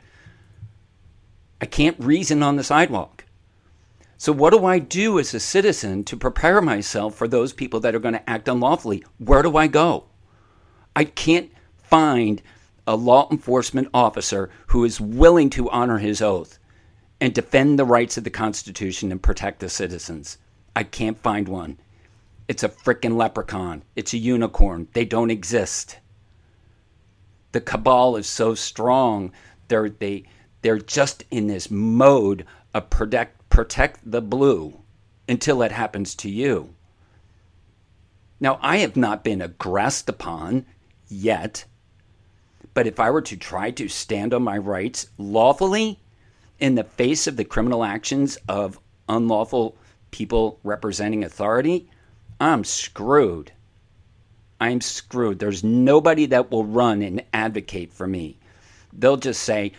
I 1.61 1.65
can't 1.65 1.99
reason 1.99 2.43
on 2.43 2.57
the 2.57 2.63
sidewalk. 2.63 3.18
So, 4.21 4.33
what 4.33 4.49
do 4.49 4.65
I 4.65 4.79
do 4.79 5.17
as 5.17 5.33
a 5.33 5.39
citizen 5.39 6.03
to 6.03 6.17
prepare 6.17 6.59
myself 6.59 7.15
for 7.15 7.25
those 7.25 7.53
people 7.53 7.79
that 7.79 7.95
are 7.95 7.99
going 7.99 8.15
to 8.15 8.29
act 8.29 8.49
unlawfully? 8.49 9.05
Where 9.17 9.41
do 9.41 9.55
I 9.55 9.67
go? 9.67 10.07
I 10.93 11.05
can't 11.05 11.49
find 11.77 12.41
a 12.85 12.97
law 12.97 13.29
enforcement 13.31 13.87
officer 13.93 14.49
who 14.67 14.83
is 14.83 14.99
willing 14.99 15.49
to 15.51 15.69
honor 15.69 15.99
his 15.99 16.21
oath 16.21 16.59
and 17.21 17.33
defend 17.33 17.79
the 17.79 17.85
rights 17.85 18.17
of 18.17 18.25
the 18.25 18.29
Constitution 18.29 19.13
and 19.13 19.23
protect 19.23 19.61
the 19.61 19.69
citizens. 19.69 20.37
I 20.75 20.83
can't 20.83 21.17
find 21.17 21.47
one. 21.47 21.79
It's 22.49 22.63
a 22.63 22.67
frickin' 22.67 23.15
leprechaun. 23.15 23.83
It's 23.95 24.11
a 24.11 24.17
unicorn. 24.17 24.89
They 24.91 25.05
don't 25.05 25.31
exist. 25.31 25.97
The 27.53 27.61
cabal 27.61 28.17
is 28.17 28.27
so 28.27 28.53
strong. 28.53 29.31
They're 29.69 29.89
they 29.89 30.25
they're 30.61 30.77
just 30.77 31.23
in 31.31 31.47
this 31.47 31.71
mode 31.71 32.45
of 32.73 32.89
protect 32.89 33.38
protect 33.49 34.09
the 34.09 34.21
blue 34.21 34.79
until 35.27 35.61
it 35.61 35.71
happens 35.71 36.15
to 36.15 36.29
you. 36.29 36.73
Now, 38.39 38.57
I 38.61 38.77
have 38.77 38.95
not 38.95 39.23
been 39.23 39.41
aggressed 39.41 40.07
upon 40.07 40.65
yet, 41.09 41.65
but 42.73 42.87
if 42.87 42.99
I 42.99 43.09
were 43.09 43.21
to 43.23 43.35
try 43.35 43.71
to 43.71 43.89
stand 43.89 44.33
on 44.33 44.43
my 44.43 44.57
rights 44.57 45.09
lawfully 45.17 45.99
in 46.59 46.75
the 46.75 46.83
face 46.83 47.27
of 47.27 47.35
the 47.35 47.43
criminal 47.43 47.83
actions 47.83 48.37
of 48.47 48.79
unlawful 49.07 49.75
people 50.11 50.59
representing 50.63 51.23
authority, 51.23 51.89
I'm 52.39 52.63
screwed. 52.63 53.51
I'm 54.61 54.81
screwed. 54.81 55.39
There's 55.39 55.63
nobody 55.63 56.25
that 56.27 56.51
will 56.51 56.65
run 56.65 57.01
and 57.01 57.23
advocate 57.33 57.91
for 57.91 58.07
me. 58.07 58.37
They'll 58.93 59.17
just 59.17 59.43
say, 59.43 59.73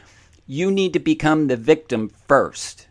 you 0.46 0.70
need 0.70 0.92
to 0.92 0.98
become 0.98 1.46
the 1.46 1.56
victim 1.56 2.10
first. 2.26 2.88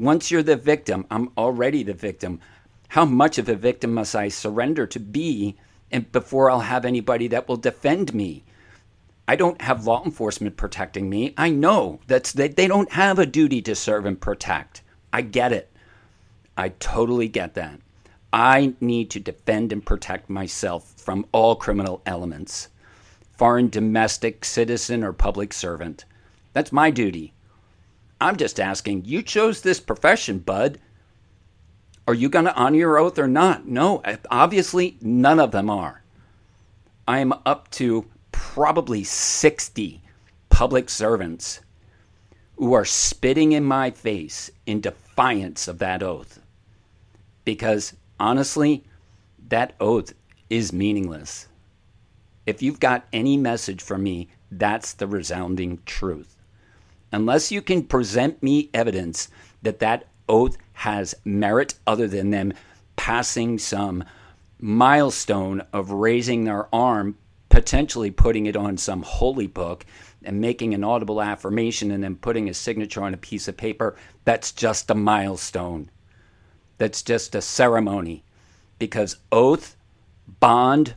Once 0.00 0.30
you're 0.30 0.42
the 0.42 0.56
victim, 0.56 1.04
I'm 1.10 1.28
already 1.36 1.82
the 1.82 1.92
victim. 1.92 2.40
How 2.88 3.04
much 3.04 3.36
of 3.36 3.50
a 3.50 3.54
victim 3.54 3.92
must 3.92 4.16
I 4.16 4.30
surrender 4.30 4.86
to 4.86 4.98
be 4.98 5.56
and 5.92 6.10
before 6.10 6.50
I'll 6.50 6.60
have 6.60 6.86
anybody 6.86 7.28
that 7.28 7.46
will 7.46 7.58
defend 7.58 8.14
me? 8.14 8.42
I 9.28 9.36
don't 9.36 9.60
have 9.60 9.86
law 9.86 10.02
enforcement 10.02 10.56
protecting 10.56 11.10
me. 11.10 11.34
I 11.36 11.50
know 11.50 12.00
that's 12.06 12.32
they, 12.32 12.48
they 12.48 12.66
don't 12.66 12.90
have 12.92 13.18
a 13.18 13.26
duty 13.26 13.60
to 13.60 13.74
serve 13.74 14.06
and 14.06 14.18
protect. 14.18 14.80
I 15.12 15.20
get 15.20 15.52
it. 15.52 15.70
I 16.56 16.70
totally 16.70 17.28
get 17.28 17.52
that. 17.56 17.78
I 18.32 18.72
need 18.80 19.10
to 19.10 19.20
defend 19.20 19.70
and 19.70 19.84
protect 19.84 20.30
myself 20.30 20.94
from 20.96 21.26
all 21.30 21.56
criminal 21.56 22.00
elements, 22.06 22.68
foreign, 23.36 23.68
domestic, 23.68 24.46
citizen, 24.46 25.04
or 25.04 25.12
public 25.12 25.52
servant. 25.52 26.06
That's 26.54 26.72
my 26.72 26.90
duty. 26.90 27.34
I'm 28.20 28.36
just 28.36 28.60
asking, 28.60 29.06
you 29.06 29.22
chose 29.22 29.62
this 29.62 29.80
profession, 29.80 30.40
bud. 30.40 30.78
Are 32.06 32.14
you 32.14 32.28
going 32.28 32.44
to 32.44 32.54
honor 32.54 32.76
your 32.76 32.98
oath 32.98 33.18
or 33.18 33.28
not? 33.28 33.66
No, 33.66 34.02
obviously, 34.30 34.98
none 35.00 35.40
of 35.40 35.52
them 35.52 35.70
are. 35.70 36.02
I 37.08 37.20
am 37.20 37.32
up 37.46 37.70
to 37.72 38.06
probably 38.30 39.04
60 39.04 40.02
public 40.50 40.90
servants 40.90 41.60
who 42.56 42.74
are 42.74 42.84
spitting 42.84 43.52
in 43.52 43.64
my 43.64 43.90
face 43.90 44.50
in 44.66 44.80
defiance 44.80 45.66
of 45.66 45.78
that 45.78 46.02
oath. 46.02 46.40
Because 47.44 47.94
honestly, 48.18 48.84
that 49.48 49.74
oath 49.80 50.12
is 50.50 50.72
meaningless. 50.72 51.48
If 52.44 52.60
you've 52.60 52.80
got 52.80 53.06
any 53.12 53.36
message 53.36 53.80
from 53.80 54.02
me, 54.02 54.28
that's 54.50 54.92
the 54.92 55.06
resounding 55.06 55.78
truth 55.86 56.36
unless 57.12 57.50
you 57.50 57.62
can 57.62 57.82
present 57.82 58.42
me 58.42 58.70
evidence 58.72 59.28
that 59.62 59.80
that 59.80 60.06
oath 60.28 60.56
has 60.72 61.14
merit 61.24 61.74
other 61.86 62.08
than 62.08 62.30
them 62.30 62.52
passing 62.96 63.58
some 63.58 64.04
milestone 64.58 65.62
of 65.72 65.90
raising 65.90 66.44
their 66.44 66.72
arm, 66.74 67.16
potentially 67.48 68.10
putting 68.10 68.46
it 68.46 68.56
on 68.56 68.76
some 68.76 69.02
holy 69.02 69.46
book 69.46 69.84
and 70.22 70.40
making 70.40 70.74
an 70.74 70.84
audible 70.84 71.20
affirmation 71.20 71.90
and 71.90 72.04
then 72.04 72.14
putting 72.14 72.48
a 72.48 72.54
signature 72.54 73.02
on 73.02 73.14
a 73.14 73.18
piece 73.18 73.48
of 73.48 73.56
paper, 73.56 73.96
that's 74.24 74.52
just 74.52 74.90
a 74.90 74.94
milestone. 74.94 75.90
That's 76.78 77.02
just 77.02 77.34
a 77.34 77.42
ceremony. 77.42 78.22
Because 78.78 79.16
oath, 79.32 79.76
bond, 80.40 80.94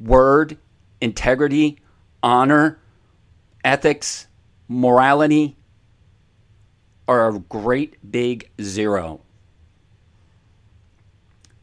word, 0.00 0.58
integrity, 1.00 1.78
honor, 2.22 2.78
ethics, 3.64 4.26
morality 4.68 5.56
are 7.06 7.28
a 7.28 7.38
great 7.38 7.96
big 8.10 8.50
zero. 8.60 9.20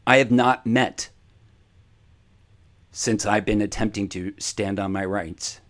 I 0.06 0.18
have 0.18 0.30
not 0.30 0.66
met 0.66 1.10
since 2.90 3.24
I've 3.24 3.44
been 3.44 3.62
attempting 3.62 4.08
to 4.10 4.34
stand 4.38 4.78
on 4.78 4.92
my 4.92 5.04
rights 5.04 5.60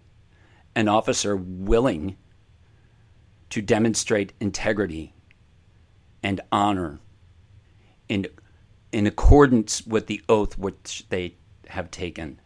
an 0.75 0.89
officer 0.89 1.37
willing 1.37 2.17
to 3.51 3.61
demonstrate 3.61 4.33
integrity 4.41 5.15
and 6.23 6.41
honor 6.51 6.99
in, 8.09 8.27
in 8.91 9.07
accordance 9.07 9.87
with 9.87 10.07
the 10.07 10.23
oath 10.29 10.57
which 10.57 11.05
they 11.11 11.35
have 11.69 11.91
taken. 11.91 12.41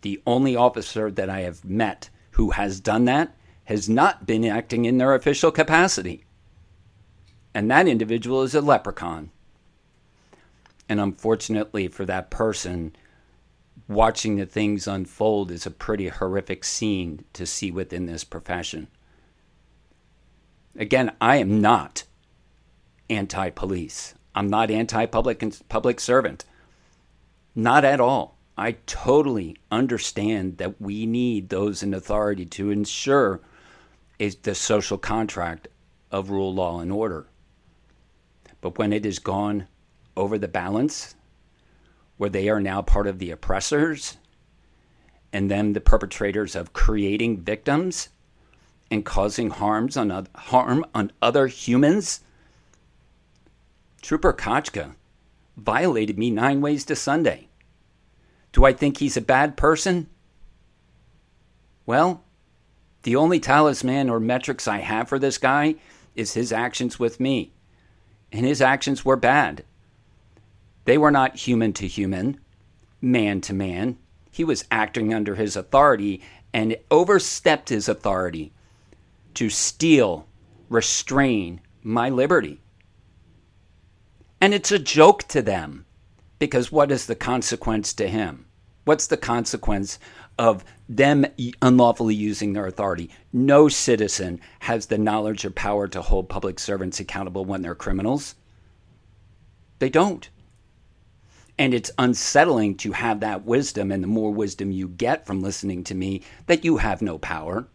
The 0.00 0.22
only 0.26 0.56
officer 0.56 1.10
that 1.10 1.28
I 1.28 1.40
have 1.40 1.64
met 1.64 2.08
who 2.32 2.50
has 2.50 2.80
done 2.80 3.04
that 3.04 3.34
has 3.68 3.86
not 3.86 4.24
been 4.24 4.46
acting 4.46 4.86
in 4.86 4.96
their 4.96 5.14
official 5.14 5.50
capacity. 5.50 6.24
And 7.52 7.70
that 7.70 7.86
individual 7.86 8.42
is 8.42 8.54
a 8.54 8.62
leprechaun. 8.62 9.30
And 10.88 10.98
unfortunately 10.98 11.86
for 11.88 12.06
that 12.06 12.30
person, 12.30 12.96
watching 13.86 14.36
the 14.36 14.46
things 14.46 14.88
unfold 14.88 15.50
is 15.50 15.66
a 15.66 15.70
pretty 15.70 16.08
horrific 16.08 16.64
scene 16.64 17.26
to 17.34 17.44
see 17.44 17.70
within 17.70 18.06
this 18.06 18.24
profession. 18.24 18.88
Again, 20.74 21.12
I 21.20 21.36
am 21.36 21.60
not 21.60 22.04
anti 23.10 23.50
police. 23.50 24.14
I'm 24.34 24.48
not 24.48 24.70
anti 24.70 25.04
public 25.04 25.44
public 25.68 26.00
servant. 26.00 26.46
Not 27.54 27.84
at 27.84 28.00
all. 28.00 28.38
I 28.56 28.76
totally 28.86 29.58
understand 29.70 30.56
that 30.56 30.80
we 30.80 31.04
need 31.04 31.50
those 31.50 31.82
in 31.82 31.92
authority 31.92 32.46
to 32.46 32.70
ensure 32.70 33.42
is 34.18 34.36
the 34.36 34.54
social 34.54 34.98
contract 34.98 35.68
of 36.10 36.30
rule, 36.30 36.52
law, 36.52 36.80
and 36.80 36.92
order. 36.92 37.26
But 38.60 38.78
when 38.78 38.92
it 38.92 39.06
is 39.06 39.18
gone 39.18 39.68
over 40.16 40.38
the 40.38 40.48
balance, 40.48 41.14
where 42.16 42.30
they 42.30 42.48
are 42.48 42.60
now 42.60 42.82
part 42.82 43.06
of 43.06 43.18
the 43.18 43.30
oppressors 43.30 44.16
and 45.32 45.50
then 45.50 45.72
the 45.72 45.80
perpetrators 45.80 46.56
of 46.56 46.72
creating 46.72 47.40
victims 47.40 48.08
and 48.90 49.04
causing 49.04 49.50
harms 49.50 49.96
on 49.96 50.26
harm 50.34 50.84
on 50.94 51.12
other 51.22 51.46
humans. 51.46 52.20
Trooper 54.02 54.32
Kochka 54.32 54.94
violated 55.56 56.18
me 56.18 56.30
nine 56.30 56.60
ways 56.60 56.84
to 56.86 56.96
Sunday. 56.96 57.48
Do 58.52 58.64
I 58.64 58.72
think 58.72 58.98
he's 58.98 59.16
a 59.16 59.22
bad 59.22 59.56
person? 59.56 60.08
Well, 61.84 62.24
the 63.02 63.16
only 63.16 63.40
talisman 63.40 64.10
or 64.10 64.20
metrics 64.20 64.66
I 64.66 64.78
have 64.78 65.08
for 65.08 65.18
this 65.18 65.38
guy 65.38 65.76
is 66.14 66.34
his 66.34 66.52
actions 66.52 66.98
with 66.98 67.20
me. 67.20 67.52
And 68.32 68.44
his 68.44 68.60
actions 68.60 69.04
were 69.04 69.16
bad. 69.16 69.64
They 70.84 70.98
were 70.98 71.10
not 71.10 71.36
human 71.36 71.72
to 71.74 71.86
human, 71.86 72.40
man 73.00 73.40
to 73.42 73.54
man. 73.54 73.98
He 74.30 74.44
was 74.44 74.64
acting 74.70 75.14
under 75.14 75.34
his 75.34 75.56
authority 75.56 76.22
and 76.52 76.76
overstepped 76.90 77.68
his 77.68 77.88
authority 77.88 78.52
to 79.34 79.50
steal, 79.50 80.26
restrain 80.68 81.60
my 81.82 82.08
liberty. 82.08 82.60
And 84.40 84.54
it's 84.54 84.72
a 84.72 84.78
joke 84.78 85.24
to 85.28 85.42
them 85.42 85.84
because 86.38 86.72
what 86.72 86.90
is 86.90 87.06
the 87.06 87.14
consequence 87.14 87.92
to 87.94 88.08
him? 88.08 88.46
What's 88.84 89.06
the 89.06 89.16
consequence 89.16 89.98
of 90.38 90.64
them 90.88 91.26
unlawfully 91.60 92.14
using 92.14 92.52
their 92.52 92.66
authority? 92.66 93.10
No 93.32 93.68
citizen 93.68 94.40
has 94.60 94.86
the 94.86 94.98
knowledge 94.98 95.44
or 95.44 95.50
power 95.50 95.86
to 95.88 96.02
hold 96.02 96.28
public 96.28 96.58
servants 96.58 97.00
accountable 97.00 97.44
when 97.44 97.62
they're 97.62 97.74
criminals. 97.74 98.34
They 99.78 99.88
don't. 99.90 100.28
And 101.58 101.74
it's 101.74 101.90
unsettling 101.98 102.76
to 102.78 102.92
have 102.92 103.20
that 103.20 103.44
wisdom, 103.44 103.90
and 103.90 104.02
the 104.02 104.08
more 104.08 104.32
wisdom 104.32 104.70
you 104.70 104.88
get 104.88 105.26
from 105.26 105.42
listening 105.42 105.84
to 105.84 105.94
me, 105.94 106.22
that 106.46 106.64
you 106.64 106.76
have 106.76 107.02
no 107.02 107.18
power. 107.18 107.66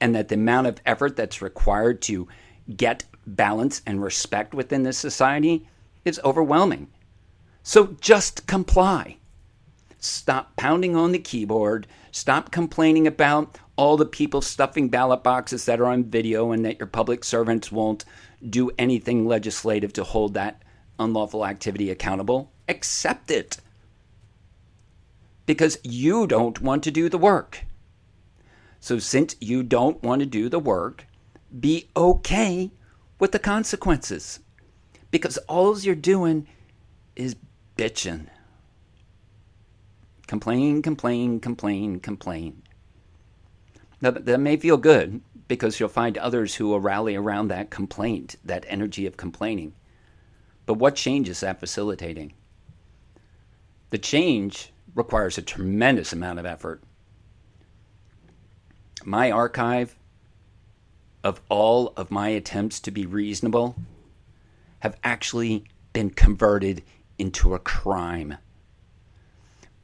And 0.00 0.14
that 0.14 0.28
the 0.28 0.34
amount 0.34 0.66
of 0.66 0.80
effort 0.84 1.16
that's 1.16 1.40
required 1.40 2.02
to 2.02 2.26
get 2.76 3.04
balance 3.26 3.82
and 3.86 4.02
respect 4.02 4.54
within 4.54 4.82
this 4.82 4.98
society 4.98 5.68
is 6.04 6.20
overwhelming. 6.24 6.88
So 7.62 7.96
just 8.00 8.46
comply. 8.46 9.18
Stop 10.00 10.56
pounding 10.56 10.96
on 10.96 11.12
the 11.12 11.18
keyboard. 11.18 11.86
Stop 12.10 12.50
complaining 12.50 13.06
about 13.06 13.58
all 13.76 13.96
the 13.96 14.06
people 14.06 14.40
stuffing 14.40 14.88
ballot 14.88 15.22
boxes 15.22 15.66
that 15.66 15.80
are 15.80 15.86
on 15.86 16.04
video 16.04 16.52
and 16.52 16.64
that 16.64 16.78
your 16.78 16.86
public 16.86 17.22
servants 17.22 17.70
won't 17.70 18.04
do 18.48 18.70
anything 18.78 19.26
legislative 19.26 19.92
to 19.92 20.04
hold 20.04 20.34
that 20.34 20.62
unlawful 20.98 21.46
activity 21.46 21.90
accountable 21.90 22.50
accept 22.70 23.30
it 23.30 23.58
because 25.44 25.78
you 25.82 26.26
don't 26.26 26.62
want 26.62 26.84
to 26.84 26.90
do 26.90 27.08
the 27.08 27.18
work. 27.18 27.64
So, 28.78 28.98
since 28.98 29.34
you 29.40 29.62
don't 29.62 30.02
want 30.02 30.20
to 30.20 30.26
do 30.26 30.48
the 30.48 30.60
work, 30.60 31.06
be 31.58 31.90
okay 31.96 32.70
with 33.18 33.32
the 33.32 33.38
consequences 33.38 34.40
because 35.10 35.36
all 35.48 35.78
you're 35.78 35.94
doing 35.94 36.46
is 37.16 37.36
bitching. 37.76 38.28
Complain, 40.30 40.80
complain, 40.80 41.40
complain, 41.40 41.98
complain. 41.98 42.62
Now, 44.00 44.12
that 44.12 44.38
may 44.38 44.56
feel 44.56 44.76
good 44.76 45.22
because 45.48 45.80
you'll 45.80 45.88
find 45.88 46.16
others 46.16 46.54
who 46.54 46.68
will 46.68 46.78
rally 46.78 47.16
around 47.16 47.48
that 47.48 47.70
complaint, 47.70 48.36
that 48.44 48.64
energy 48.68 49.06
of 49.06 49.16
complaining. 49.16 49.72
But 50.66 50.74
what 50.74 50.94
change 50.94 51.28
is 51.28 51.40
that 51.40 51.58
facilitating? 51.58 52.34
The 53.90 53.98
change 53.98 54.72
requires 54.94 55.36
a 55.36 55.42
tremendous 55.42 56.12
amount 56.12 56.38
of 56.38 56.46
effort. 56.46 56.80
My 59.04 59.32
archive 59.32 59.96
of 61.24 61.40
all 61.48 61.92
of 61.96 62.12
my 62.12 62.28
attempts 62.28 62.78
to 62.82 62.92
be 62.92 63.04
reasonable 63.04 63.74
have 64.78 64.96
actually 65.02 65.64
been 65.92 66.10
converted 66.10 66.84
into 67.18 67.52
a 67.52 67.58
crime. 67.58 68.36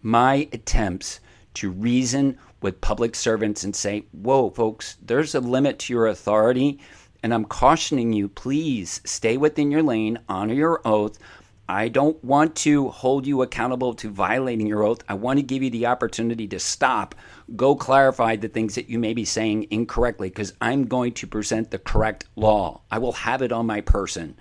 My 0.06 0.48
attempts 0.52 1.18
to 1.54 1.68
reason 1.68 2.38
with 2.62 2.80
public 2.80 3.16
servants 3.16 3.64
and 3.64 3.74
say, 3.74 4.04
whoa, 4.12 4.50
folks, 4.50 4.98
there's 5.02 5.34
a 5.34 5.40
limit 5.40 5.80
to 5.80 5.92
your 5.92 6.06
authority, 6.06 6.78
and 7.24 7.34
I'm 7.34 7.44
cautioning 7.44 8.12
you, 8.12 8.28
please 8.28 9.00
stay 9.04 9.36
within 9.36 9.72
your 9.72 9.82
lane, 9.82 10.20
honor 10.28 10.54
your 10.54 10.80
oath, 10.84 11.18
I 11.68 11.88
don't 11.88 12.22
want 12.22 12.54
to 12.58 12.90
hold 12.90 13.26
you 13.26 13.42
accountable 13.42 13.94
to 13.94 14.08
violating 14.08 14.68
your 14.68 14.84
oath. 14.84 15.02
I 15.08 15.14
want 15.14 15.40
to 15.40 15.42
give 15.42 15.64
you 15.64 15.70
the 15.70 15.86
opportunity 15.86 16.46
to 16.46 16.60
stop, 16.60 17.16
go 17.56 17.74
clarify 17.74 18.36
the 18.36 18.46
things 18.46 18.76
that 18.76 18.88
you 18.88 19.00
may 19.00 19.12
be 19.12 19.24
saying 19.24 19.66
incorrectly, 19.72 20.28
because 20.28 20.52
I'm 20.60 20.86
going 20.86 21.14
to 21.14 21.26
present 21.26 21.72
the 21.72 21.80
correct 21.80 22.26
law. 22.36 22.82
I 22.92 22.98
will 22.98 23.10
have 23.10 23.42
it 23.42 23.50
on 23.50 23.66
my 23.66 23.80
person. 23.80 24.36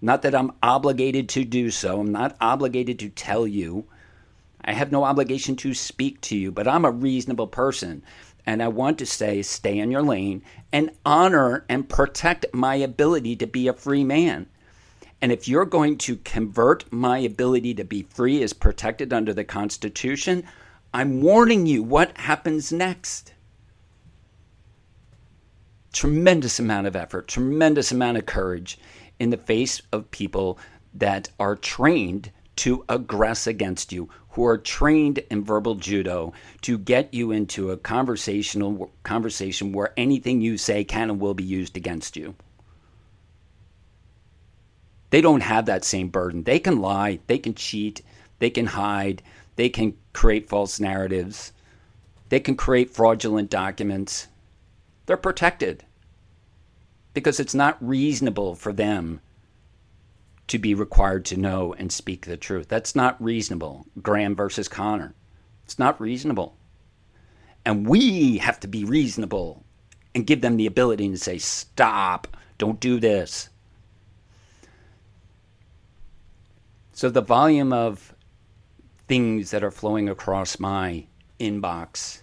Not 0.00 0.22
that 0.22 0.36
I'm 0.36 0.52
obligated 0.62 1.28
to 1.30 1.44
do 1.44 1.72
so, 1.72 1.98
I'm 1.98 2.12
not 2.12 2.36
obligated 2.40 3.00
to 3.00 3.08
tell 3.08 3.44
you. 3.44 3.88
I 4.70 4.74
have 4.74 4.92
no 4.92 5.02
obligation 5.02 5.56
to 5.56 5.74
speak 5.74 6.20
to 6.20 6.36
you, 6.36 6.52
but 6.52 6.68
I'm 6.68 6.84
a 6.84 6.92
reasonable 6.92 7.48
person. 7.48 8.04
And 8.46 8.62
I 8.62 8.68
want 8.68 8.98
to 8.98 9.04
say, 9.04 9.42
stay 9.42 9.76
in 9.76 9.90
your 9.90 10.00
lane 10.00 10.44
and 10.72 10.92
honor 11.04 11.64
and 11.68 11.88
protect 11.88 12.46
my 12.54 12.76
ability 12.76 13.34
to 13.34 13.48
be 13.48 13.66
a 13.66 13.72
free 13.72 14.04
man. 14.04 14.46
And 15.20 15.32
if 15.32 15.48
you're 15.48 15.64
going 15.64 15.98
to 15.98 16.18
convert 16.18 16.92
my 16.92 17.18
ability 17.18 17.74
to 17.74 17.84
be 17.84 18.04
free 18.04 18.44
as 18.44 18.52
protected 18.52 19.12
under 19.12 19.34
the 19.34 19.42
Constitution, 19.42 20.44
I'm 20.94 21.20
warning 21.20 21.66
you 21.66 21.82
what 21.82 22.16
happens 22.16 22.70
next. 22.70 23.34
Tremendous 25.92 26.60
amount 26.60 26.86
of 26.86 26.94
effort, 26.94 27.26
tremendous 27.26 27.90
amount 27.90 28.18
of 28.18 28.26
courage 28.26 28.78
in 29.18 29.30
the 29.30 29.36
face 29.36 29.82
of 29.92 30.12
people 30.12 30.60
that 30.94 31.28
are 31.40 31.56
trained 31.56 32.30
to 32.60 32.84
aggress 32.90 33.46
against 33.46 33.90
you, 33.90 34.10
who 34.28 34.44
are 34.44 34.58
trained 34.58 35.18
in 35.30 35.42
verbal 35.42 35.76
judo 35.76 36.34
to 36.60 36.76
get 36.76 37.14
you 37.14 37.30
into 37.30 37.70
a 37.70 37.76
conversational 37.78 38.92
conversation 39.02 39.72
where 39.72 39.94
anything 39.96 40.42
you 40.42 40.58
say 40.58 40.84
can 40.84 41.08
and 41.08 41.18
will 41.18 41.32
be 41.32 41.42
used 41.42 41.74
against 41.74 42.18
you. 42.18 42.34
They 45.08 45.22
don't 45.22 45.42
have 45.42 45.64
that 45.66 45.86
same 45.86 46.08
burden. 46.08 46.42
They 46.42 46.58
can 46.58 46.82
lie, 46.82 47.20
they 47.28 47.38
can 47.38 47.54
cheat, 47.54 48.02
they 48.40 48.50
can 48.50 48.66
hide, 48.66 49.22
they 49.56 49.70
can 49.70 49.94
create 50.12 50.50
false 50.50 50.78
narratives, 50.78 51.52
they 52.28 52.40
can 52.40 52.56
create 52.56 52.90
fraudulent 52.90 53.48
documents. 53.48 54.28
They're 55.06 55.16
protected 55.16 55.82
because 57.14 57.40
it's 57.40 57.54
not 57.54 57.78
reasonable 57.80 58.54
for 58.54 58.74
them 58.74 59.20
to 60.50 60.58
be 60.58 60.74
required 60.74 61.24
to 61.24 61.36
know 61.36 61.72
and 61.74 61.92
speak 61.92 62.26
the 62.26 62.36
truth. 62.36 62.66
That's 62.66 62.96
not 62.96 63.22
reasonable. 63.22 63.86
Graham 64.02 64.34
versus 64.34 64.66
Connor. 64.66 65.14
It's 65.64 65.78
not 65.78 66.00
reasonable. 66.00 66.56
And 67.64 67.86
we 67.86 68.38
have 68.38 68.58
to 68.60 68.66
be 68.66 68.84
reasonable 68.84 69.64
and 70.12 70.26
give 70.26 70.40
them 70.40 70.56
the 70.56 70.66
ability 70.66 71.08
to 71.08 71.16
say, 71.16 71.38
stop, 71.38 72.36
don't 72.58 72.80
do 72.80 72.98
this. 72.98 73.48
So 76.92 77.10
the 77.10 77.20
volume 77.20 77.72
of 77.72 78.12
things 79.06 79.52
that 79.52 79.62
are 79.62 79.70
flowing 79.70 80.08
across 80.08 80.58
my 80.58 81.06
inbox 81.38 82.22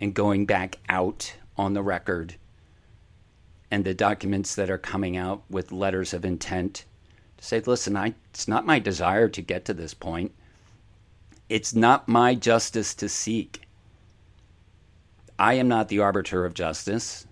and 0.00 0.14
going 0.14 0.46
back 0.46 0.78
out 0.88 1.34
on 1.58 1.74
the 1.74 1.82
record 1.82 2.36
and 3.70 3.84
the 3.84 3.92
documents 3.92 4.54
that 4.54 4.70
are 4.70 4.78
coming 4.78 5.18
out 5.18 5.42
with 5.50 5.70
letters 5.70 6.14
of 6.14 6.24
intent 6.24 6.86
say, 7.40 7.60
listen, 7.60 7.96
I, 7.96 8.14
it's 8.32 8.46
not 8.46 8.66
my 8.66 8.78
desire 8.78 9.28
to 9.28 9.42
get 9.42 9.64
to 9.64 9.74
this 9.74 9.94
point. 9.94 10.32
It's 11.48 11.74
not 11.74 12.08
my 12.08 12.34
justice 12.34 12.94
to 12.94 13.08
seek. 13.08 13.62
I 15.38 15.54
am 15.54 15.66
not 15.68 15.88
the 15.88 15.98
arbiter 15.98 16.44
of 16.44 16.54
justice. 16.54 17.26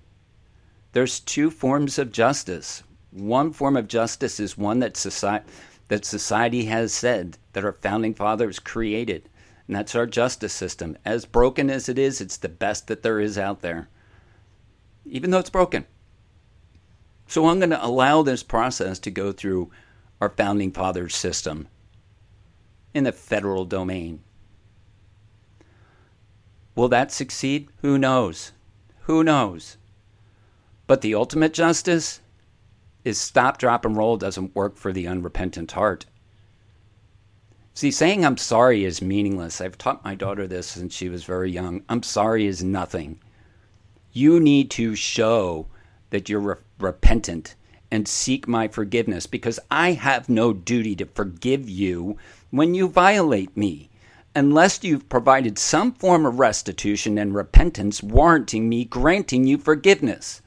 There's 0.92 1.20
two 1.20 1.50
forms 1.50 1.98
of 1.98 2.10
justice. 2.10 2.82
One 3.12 3.52
form 3.52 3.76
of 3.76 3.86
justice 3.86 4.40
is 4.40 4.58
one 4.58 4.80
that 4.80 4.96
society 4.96 5.46
that 5.88 6.04
society 6.04 6.66
has 6.66 6.92
said 6.92 7.38
that 7.54 7.64
our 7.64 7.72
founding 7.72 8.14
fathers 8.14 8.58
created. 8.58 9.28
And 9.66 9.76
that's 9.76 9.94
our 9.94 10.06
justice 10.06 10.52
system. 10.52 10.96
As 11.04 11.24
broken 11.24 11.70
as 11.70 11.88
it 11.88 11.98
is, 11.98 12.20
it's 12.20 12.36
the 12.36 12.48
best 12.48 12.86
that 12.86 13.02
there 13.02 13.20
is 13.20 13.38
out 13.38 13.60
there, 13.60 13.88
even 15.04 15.30
though 15.30 15.38
it's 15.38 15.50
broken. 15.50 15.86
So 17.26 17.46
I'm 17.46 17.58
going 17.58 17.70
to 17.70 17.84
allow 17.84 18.22
this 18.22 18.42
process 18.42 18.98
to 19.00 19.10
go 19.10 19.32
through 19.32 19.70
our 20.20 20.28
founding 20.28 20.72
fathers 20.72 21.14
system 21.14 21.68
in 22.94 23.04
the 23.04 23.12
federal 23.12 23.64
domain. 23.64 24.20
Will 26.74 26.88
that 26.88 27.12
succeed? 27.12 27.68
Who 27.82 27.98
knows? 27.98 28.52
Who 29.02 29.24
knows? 29.24 29.76
But 30.86 31.00
the 31.00 31.14
ultimate 31.14 31.52
justice 31.52 32.20
is 33.04 33.18
stop, 33.18 33.58
drop, 33.58 33.84
and 33.84 33.96
roll 33.96 34.16
doesn't 34.16 34.54
work 34.54 34.76
for 34.76 34.92
the 34.92 35.06
unrepentant 35.06 35.72
heart. 35.72 36.06
See, 37.74 37.90
saying 37.90 38.24
I'm 38.24 38.36
sorry 38.36 38.84
is 38.84 39.00
meaningless. 39.00 39.60
I've 39.60 39.78
taught 39.78 40.04
my 40.04 40.14
daughter 40.14 40.46
this 40.46 40.66
since 40.66 40.94
she 40.94 41.08
was 41.08 41.24
very 41.24 41.50
young. 41.50 41.82
I'm 41.88 42.02
sorry 42.02 42.46
is 42.46 42.64
nothing. 42.64 43.20
You 44.12 44.40
need 44.40 44.70
to 44.72 44.94
show 44.94 45.66
that 46.10 46.28
you're 46.28 46.40
re- 46.40 46.54
repentant 46.78 47.54
and 47.90 48.06
seek 48.06 48.46
my 48.46 48.68
forgiveness 48.68 49.26
because 49.26 49.58
I 49.70 49.92
have 49.92 50.28
no 50.28 50.52
duty 50.52 50.94
to 50.96 51.06
forgive 51.06 51.68
you 51.68 52.18
when 52.50 52.74
you 52.74 52.88
violate 52.88 53.56
me 53.56 53.88
unless 54.34 54.84
you've 54.84 55.08
provided 55.08 55.58
some 55.58 55.92
form 55.92 56.24
of 56.24 56.38
restitution 56.38 57.18
and 57.18 57.34
repentance 57.34 58.02
warranting 58.02 58.68
me 58.68 58.84
granting 58.84 59.46
you 59.46 59.58
forgiveness. 59.58 60.42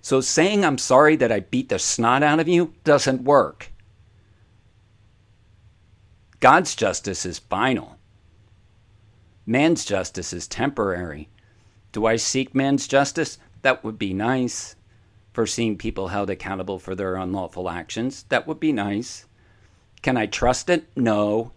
So 0.00 0.20
saying 0.20 0.64
I'm 0.64 0.78
sorry 0.78 1.16
that 1.16 1.32
I 1.32 1.40
beat 1.40 1.68
the 1.68 1.78
snot 1.78 2.22
out 2.22 2.40
of 2.40 2.48
you 2.48 2.72
doesn't 2.84 3.24
work. 3.24 3.70
God's 6.40 6.74
justice 6.74 7.24
is 7.26 7.38
final. 7.38 7.96
Man's 9.46 9.84
justice 9.84 10.32
is 10.32 10.48
temporary. 10.48 11.28
Do 11.92 12.06
I 12.06 12.16
seek 12.16 12.54
man's 12.54 12.88
justice? 12.88 13.38
That 13.62 13.84
would 13.84 13.98
be 13.98 14.12
nice. 14.12 14.76
For 15.34 15.46
seeing 15.46 15.76
people 15.76 16.08
held 16.08 16.30
accountable 16.30 16.78
for 16.78 16.94
their 16.94 17.16
unlawful 17.16 17.68
actions, 17.68 18.24
that 18.28 18.46
would 18.46 18.60
be 18.60 18.72
nice. 18.72 19.26
Can 20.00 20.16
I 20.16 20.26
trust 20.26 20.70
it? 20.70 20.86
No. 20.96 21.50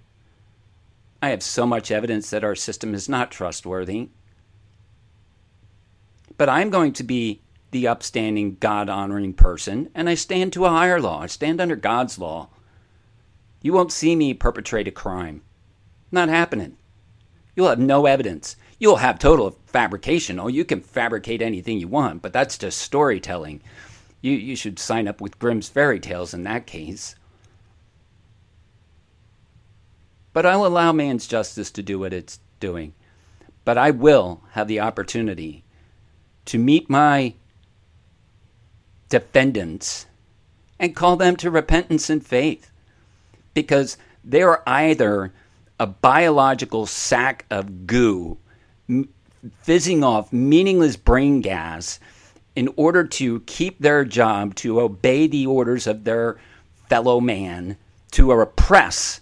I 1.21 1.29
have 1.29 1.43
so 1.43 1.67
much 1.67 1.91
evidence 1.91 2.31
that 2.31 2.43
our 2.43 2.55
system 2.55 2.95
is 2.95 3.07
not 3.07 3.29
trustworthy. 3.29 4.09
But 6.39 6.49
I'm 6.49 6.71
going 6.71 6.91
to 6.93 7.03
be 7.03 7.41
the 7.69 7.87
upstanding, 7.87 8.57
God 8.59 8.89
honoring 8.89 9.33
person, 9.33 9.91
and 9.93 10.09
I 10.09 10.15
stand 10.15 10.53
to 10.53 10.65
a 10.65 10.69
higher 10.69 10.99
law. 10.99 11.21
I 11.21 11.27
stand 11.27 11.61
under 11.61 11.75
God's 11.75 12.17
law. 12.17 12.49
You 13.61 13.73
won't 13.73 13.91
see 13.91 14.15
me 14.15 14.33
perpetrate 14.33 14.87
a 14.87 14.91
crime. 14.91 15.43
Not 16.11 16.29
happening. 16.29 16.77
You'll 17.55 17.69
have 17.69 17.79
no 17.79 18.07
evidence. 18.07 18.55
You'll 18.79 18.97
have 18.97 19.17
total 19.17 19.57
fabrication. 19.65 20.39
Oh, 20.39 20.47
you 20.47 20.63
can 20.63 20.81
fabricate 20.81 21.41
anything 21.41 21.79
you 21.79 21.87
want, 21.87 22.21
but 22.21 22.33
that's 22.33 22.57
just 22.57 22.79
storytelling. 22.79 23.61
You, 24.21 24.33
you 24.33 24.55
should 24.55 24.77
sign 24.77 25.07
up 25.07 25.19
with 25.19 25.39
Grimm's 25.39 25.69
fairy 25.69 25.99
tales 25.99 26.33
in 26.33 26.43
that 26.43 26.67
case. 26.67 27.15
But 30.33 30.45
I'll 30.45 30.65
allow 30.65 30.91
man's 30.91 31.27
justice 31.27 31.71
to 31.71 31.81
do 31.81 31.97
what 31.97 32.13
it's 32.13 32.39
doing. 32.59 32.93
But 33.65 33.77
I 33.77 33.91
will 33.91 34.41
have 34.51 34.67
the 34.67 34.79
opportunity 34.79 35.63
to 36.45 36.59
meet 36.59 36.89
my 36.89 37.33
defendants 39.09 40.05
and 40.79 40.95
call 40.95 41.15
them 41.15 41.35
to 41.37 41.49
repentance 41.49 42.09
and 42.09 42.25
faith 42.25 42.71
because 43.53 43.97
they're 44.23 44.67
either 44.69 45.33
a 45.79 45.87
biological 45.87 46.85
sack 46.85 47.45
of 47.49 47.87
goo 47.87 48.37
fizzing 49.61 50.03
off 50.03 50.33
meaningless 50.33 50.95
brain 50.95 51.41
gas 51.41 51.99
in 52.55 52.69
order 52.75 53.03
to 53.03 53.41
keep 53.41 53.79
their 53.79 54.03
job, 54.03 54.55
to 54.55 54.81
obey 54.81 55.27
the 55.27 55.45
orders 55.45 55.85
of 55.85 56.03
their 56.03 56.37
fellow 56.89 57.19
man, 57.19 57.77
to 58.11 58.31
oppress 58.31 59.21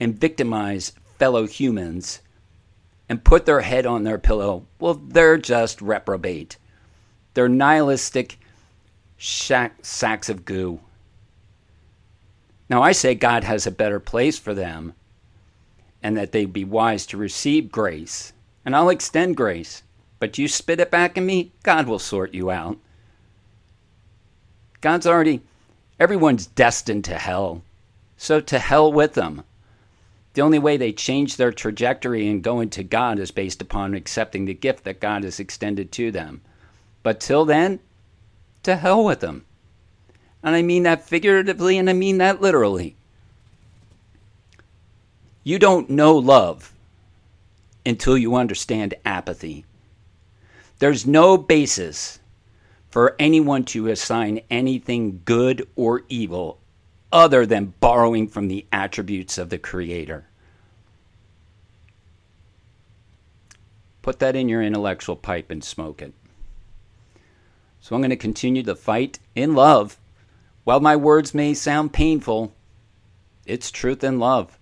and 0.00 0.20
victimize 0.20 0.92
fellow 1.18 1.46
humans, 1.46 2.20
and 3.08 3.24
put 3.24 3.46
their 3.46 3.62
head 3.62 3.86
on 3.86 4.04
their 4.04 4.18
pillow, 4.18 4.66
well, 4.78 4.94
they're 4.94 5.38
just 5.38 5.80
reprobate. 5.80 6.58
They're 7.34 7.48
nihilistic 7.48 8.38
sacks 9.18 10.28
of 10.28 10.44
goo. 10.44 10.80
Now, 12.68 12.82
I 12.82 12.92
say 12.92 13.14
God 13.14 13.44
has 13.44 13.66
a 13.66 13.70
better 13.70 13.98
place 13.98 14.38
for 14.38 14.52
them 14.52 14.92
and 16.02 16.16
that 16.16 16.32
they'd 16.32 16.52
be 16.52 16.64
wise 16.64 17.06
to 17.06 17.16
receive 17.16 17.72
grace. 17.72 18.32
And 18.68 18.76
I'll 18.76 18.90
extend 18.90 19.34
grace. 19.34 19.82
But 20.18 20.36
you 20.36 20.46
spit 20.46 20.78
it 20.78 20.90
back 20.90 21.16
at 21.16 21.24
me, 21.24 21.52
God 21.62 21.88
will 21.88 21.98
sort 21.98 22.34
you 22.34 22.50
out. 22.50 22.76
God's 24.82 25.06
already, 25.06 25.40
everyone's 25.98 26.48
destined 26.48 27.06
to 27.06 27.14
hell. 27.14 27.62
So 28.18 28.42
to 28.42 28.58
hell 28.58 28.92
with 28.92 29.14
them. 29.14 29.42
The 30.34 30.42
only 30.42 30.58
way 30.58 30.76
they 30.76 30.92
change 30.92 31.36
their 31.36 31.50
trajectory 31.50 32.28
and 32.28 32.42
go 32.42 32.60
into 32.60 32.82
God 32.82 33.18
is 33.18 33.30
based 33.30 33.62
upon 33.62 33.94
accepting 33.94 34.44
the 34.44 34.52
gift 34.52 34.84
that 34.84 35.00
God 35.00 35.24
has 35.24 35.40
extended 35.40 35.90
to 35.92 36.10
them. 36.10 36.42
But 37.02 37.20
till 37.20 37.46
then, 37.46 37.80
to 38.64 38.76
hell 38.76 39.02
with 39.02 39.20
them. 39.20 39.46
And 40.42 40.54
I 40.54 40.60
mean 40.60 40.82
that 40.82 41.08
figuratively 41.08 41.78
and 41.78 41.88
I 41.88 41.94
mean 41.94 42.18
that 42.18 42.42
literally. 42.42 42.96
You 45.42 45.58
don't 45.58 45.88
know 45.88 46.14
love 46.14 46.74
until 47.84 48.18
you 48.18 48.34
understand 48.34 48.94
apathy. 49.04 49.64
There's 50.78 51.06
no 51.06 51.36
basis 51.36 52.20
for 52.90 53.16
anyone 53.18 53.64
to 53.64 53.88
assign 53.88 54.40
anything 54.50 55.22
good 55.24 55.68
or 55.76 56.02
evil 56.08 56.58
other 57.12 57.46
than 57.46 57.74
borrowing 57.80 58.28
from 58.28 58.48
the 58.48 58.66
attributes 58.72 59.38
of 59.38 59.50
the 59.50 59.58
Creator. 59.58 60.26
Put 64.02 64.20
that 64.20 64.36
in 64.36 64.48
your 64.48 64.62
intellectual 64.62 65.16
pipe 65.16 65.50
and 65.50 65.62
smoke 65.62 66.00
it. 66.00 66.14
So 67.80 67.94
I'm 67.94 68.00
going 68.00 68.10
to 68.10 68.16
continue 68.16 68.62
the 68.62 68.76
fight 68.76 69.18
in 69.34 69.54
love. 69.54 69.98
While 70.64 70.80
my 70.80 70.96
words 70.96 71.34
may 71.34 71.54
sound 71.54 71.92
painful, 71.92 72.54
it's 73.46 73.70
truth 73.70 74.02
and 74.04 74.20
love. 74.20 74.58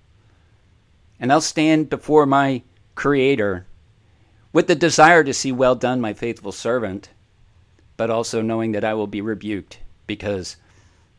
And 1.19 1.33
I'll 1.33 1.41
stand 1.41 1.91
before 1.91 2.27
my 2.27 2.63
Creator 2.97 3.67
with 4.53 4.67
the 4.67 4.75
desire 4.75 5.23
to 5.23 5.33
see 5.33 5.53
well 5.53 5.77
done, 5.77 6.01
my 6.01 6.13
faithful 6.13 6.51
servant, 6.51 7.11
but 7.97 8.11
also 8.11 8.43
knowing 8.43 8.73
that 8.73 8.85
I 8.85 8.95
will 8.95 9.07
be 9.07 9.21
rebuked 9.21 9.79
because 10.09 10.57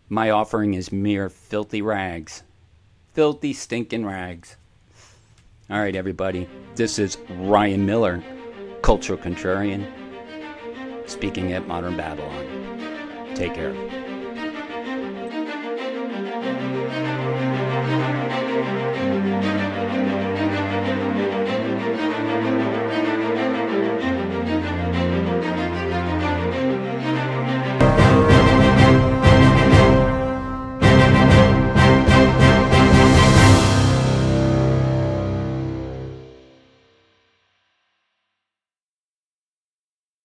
my 0.10 0.30
offering 0.30 0.74
is 0.74 0.92
mere 0.92 1.30
filthy 1.30 1.82
rags. 1.82 2.44
Filthy, 3.14 3.54
stinking 3.54 4.06
rags. 4.06 4.58
All 5.70 5.80
right, 5.80 5.96
everybody. 5.96 6.50
This 6.76 7.00
is 7.00 7.18
Ryan 7.30 7.86
Miller, 7.86 8.22
Cultural 8.82 9.18
Contrarian 9.18 9.86
speaking 11.10 11.54
at 11.54 11.68
Modern 11.68 11.96
Babylon. 11.96 13.34
Take 13.36 13.54
care. 13.54 13.74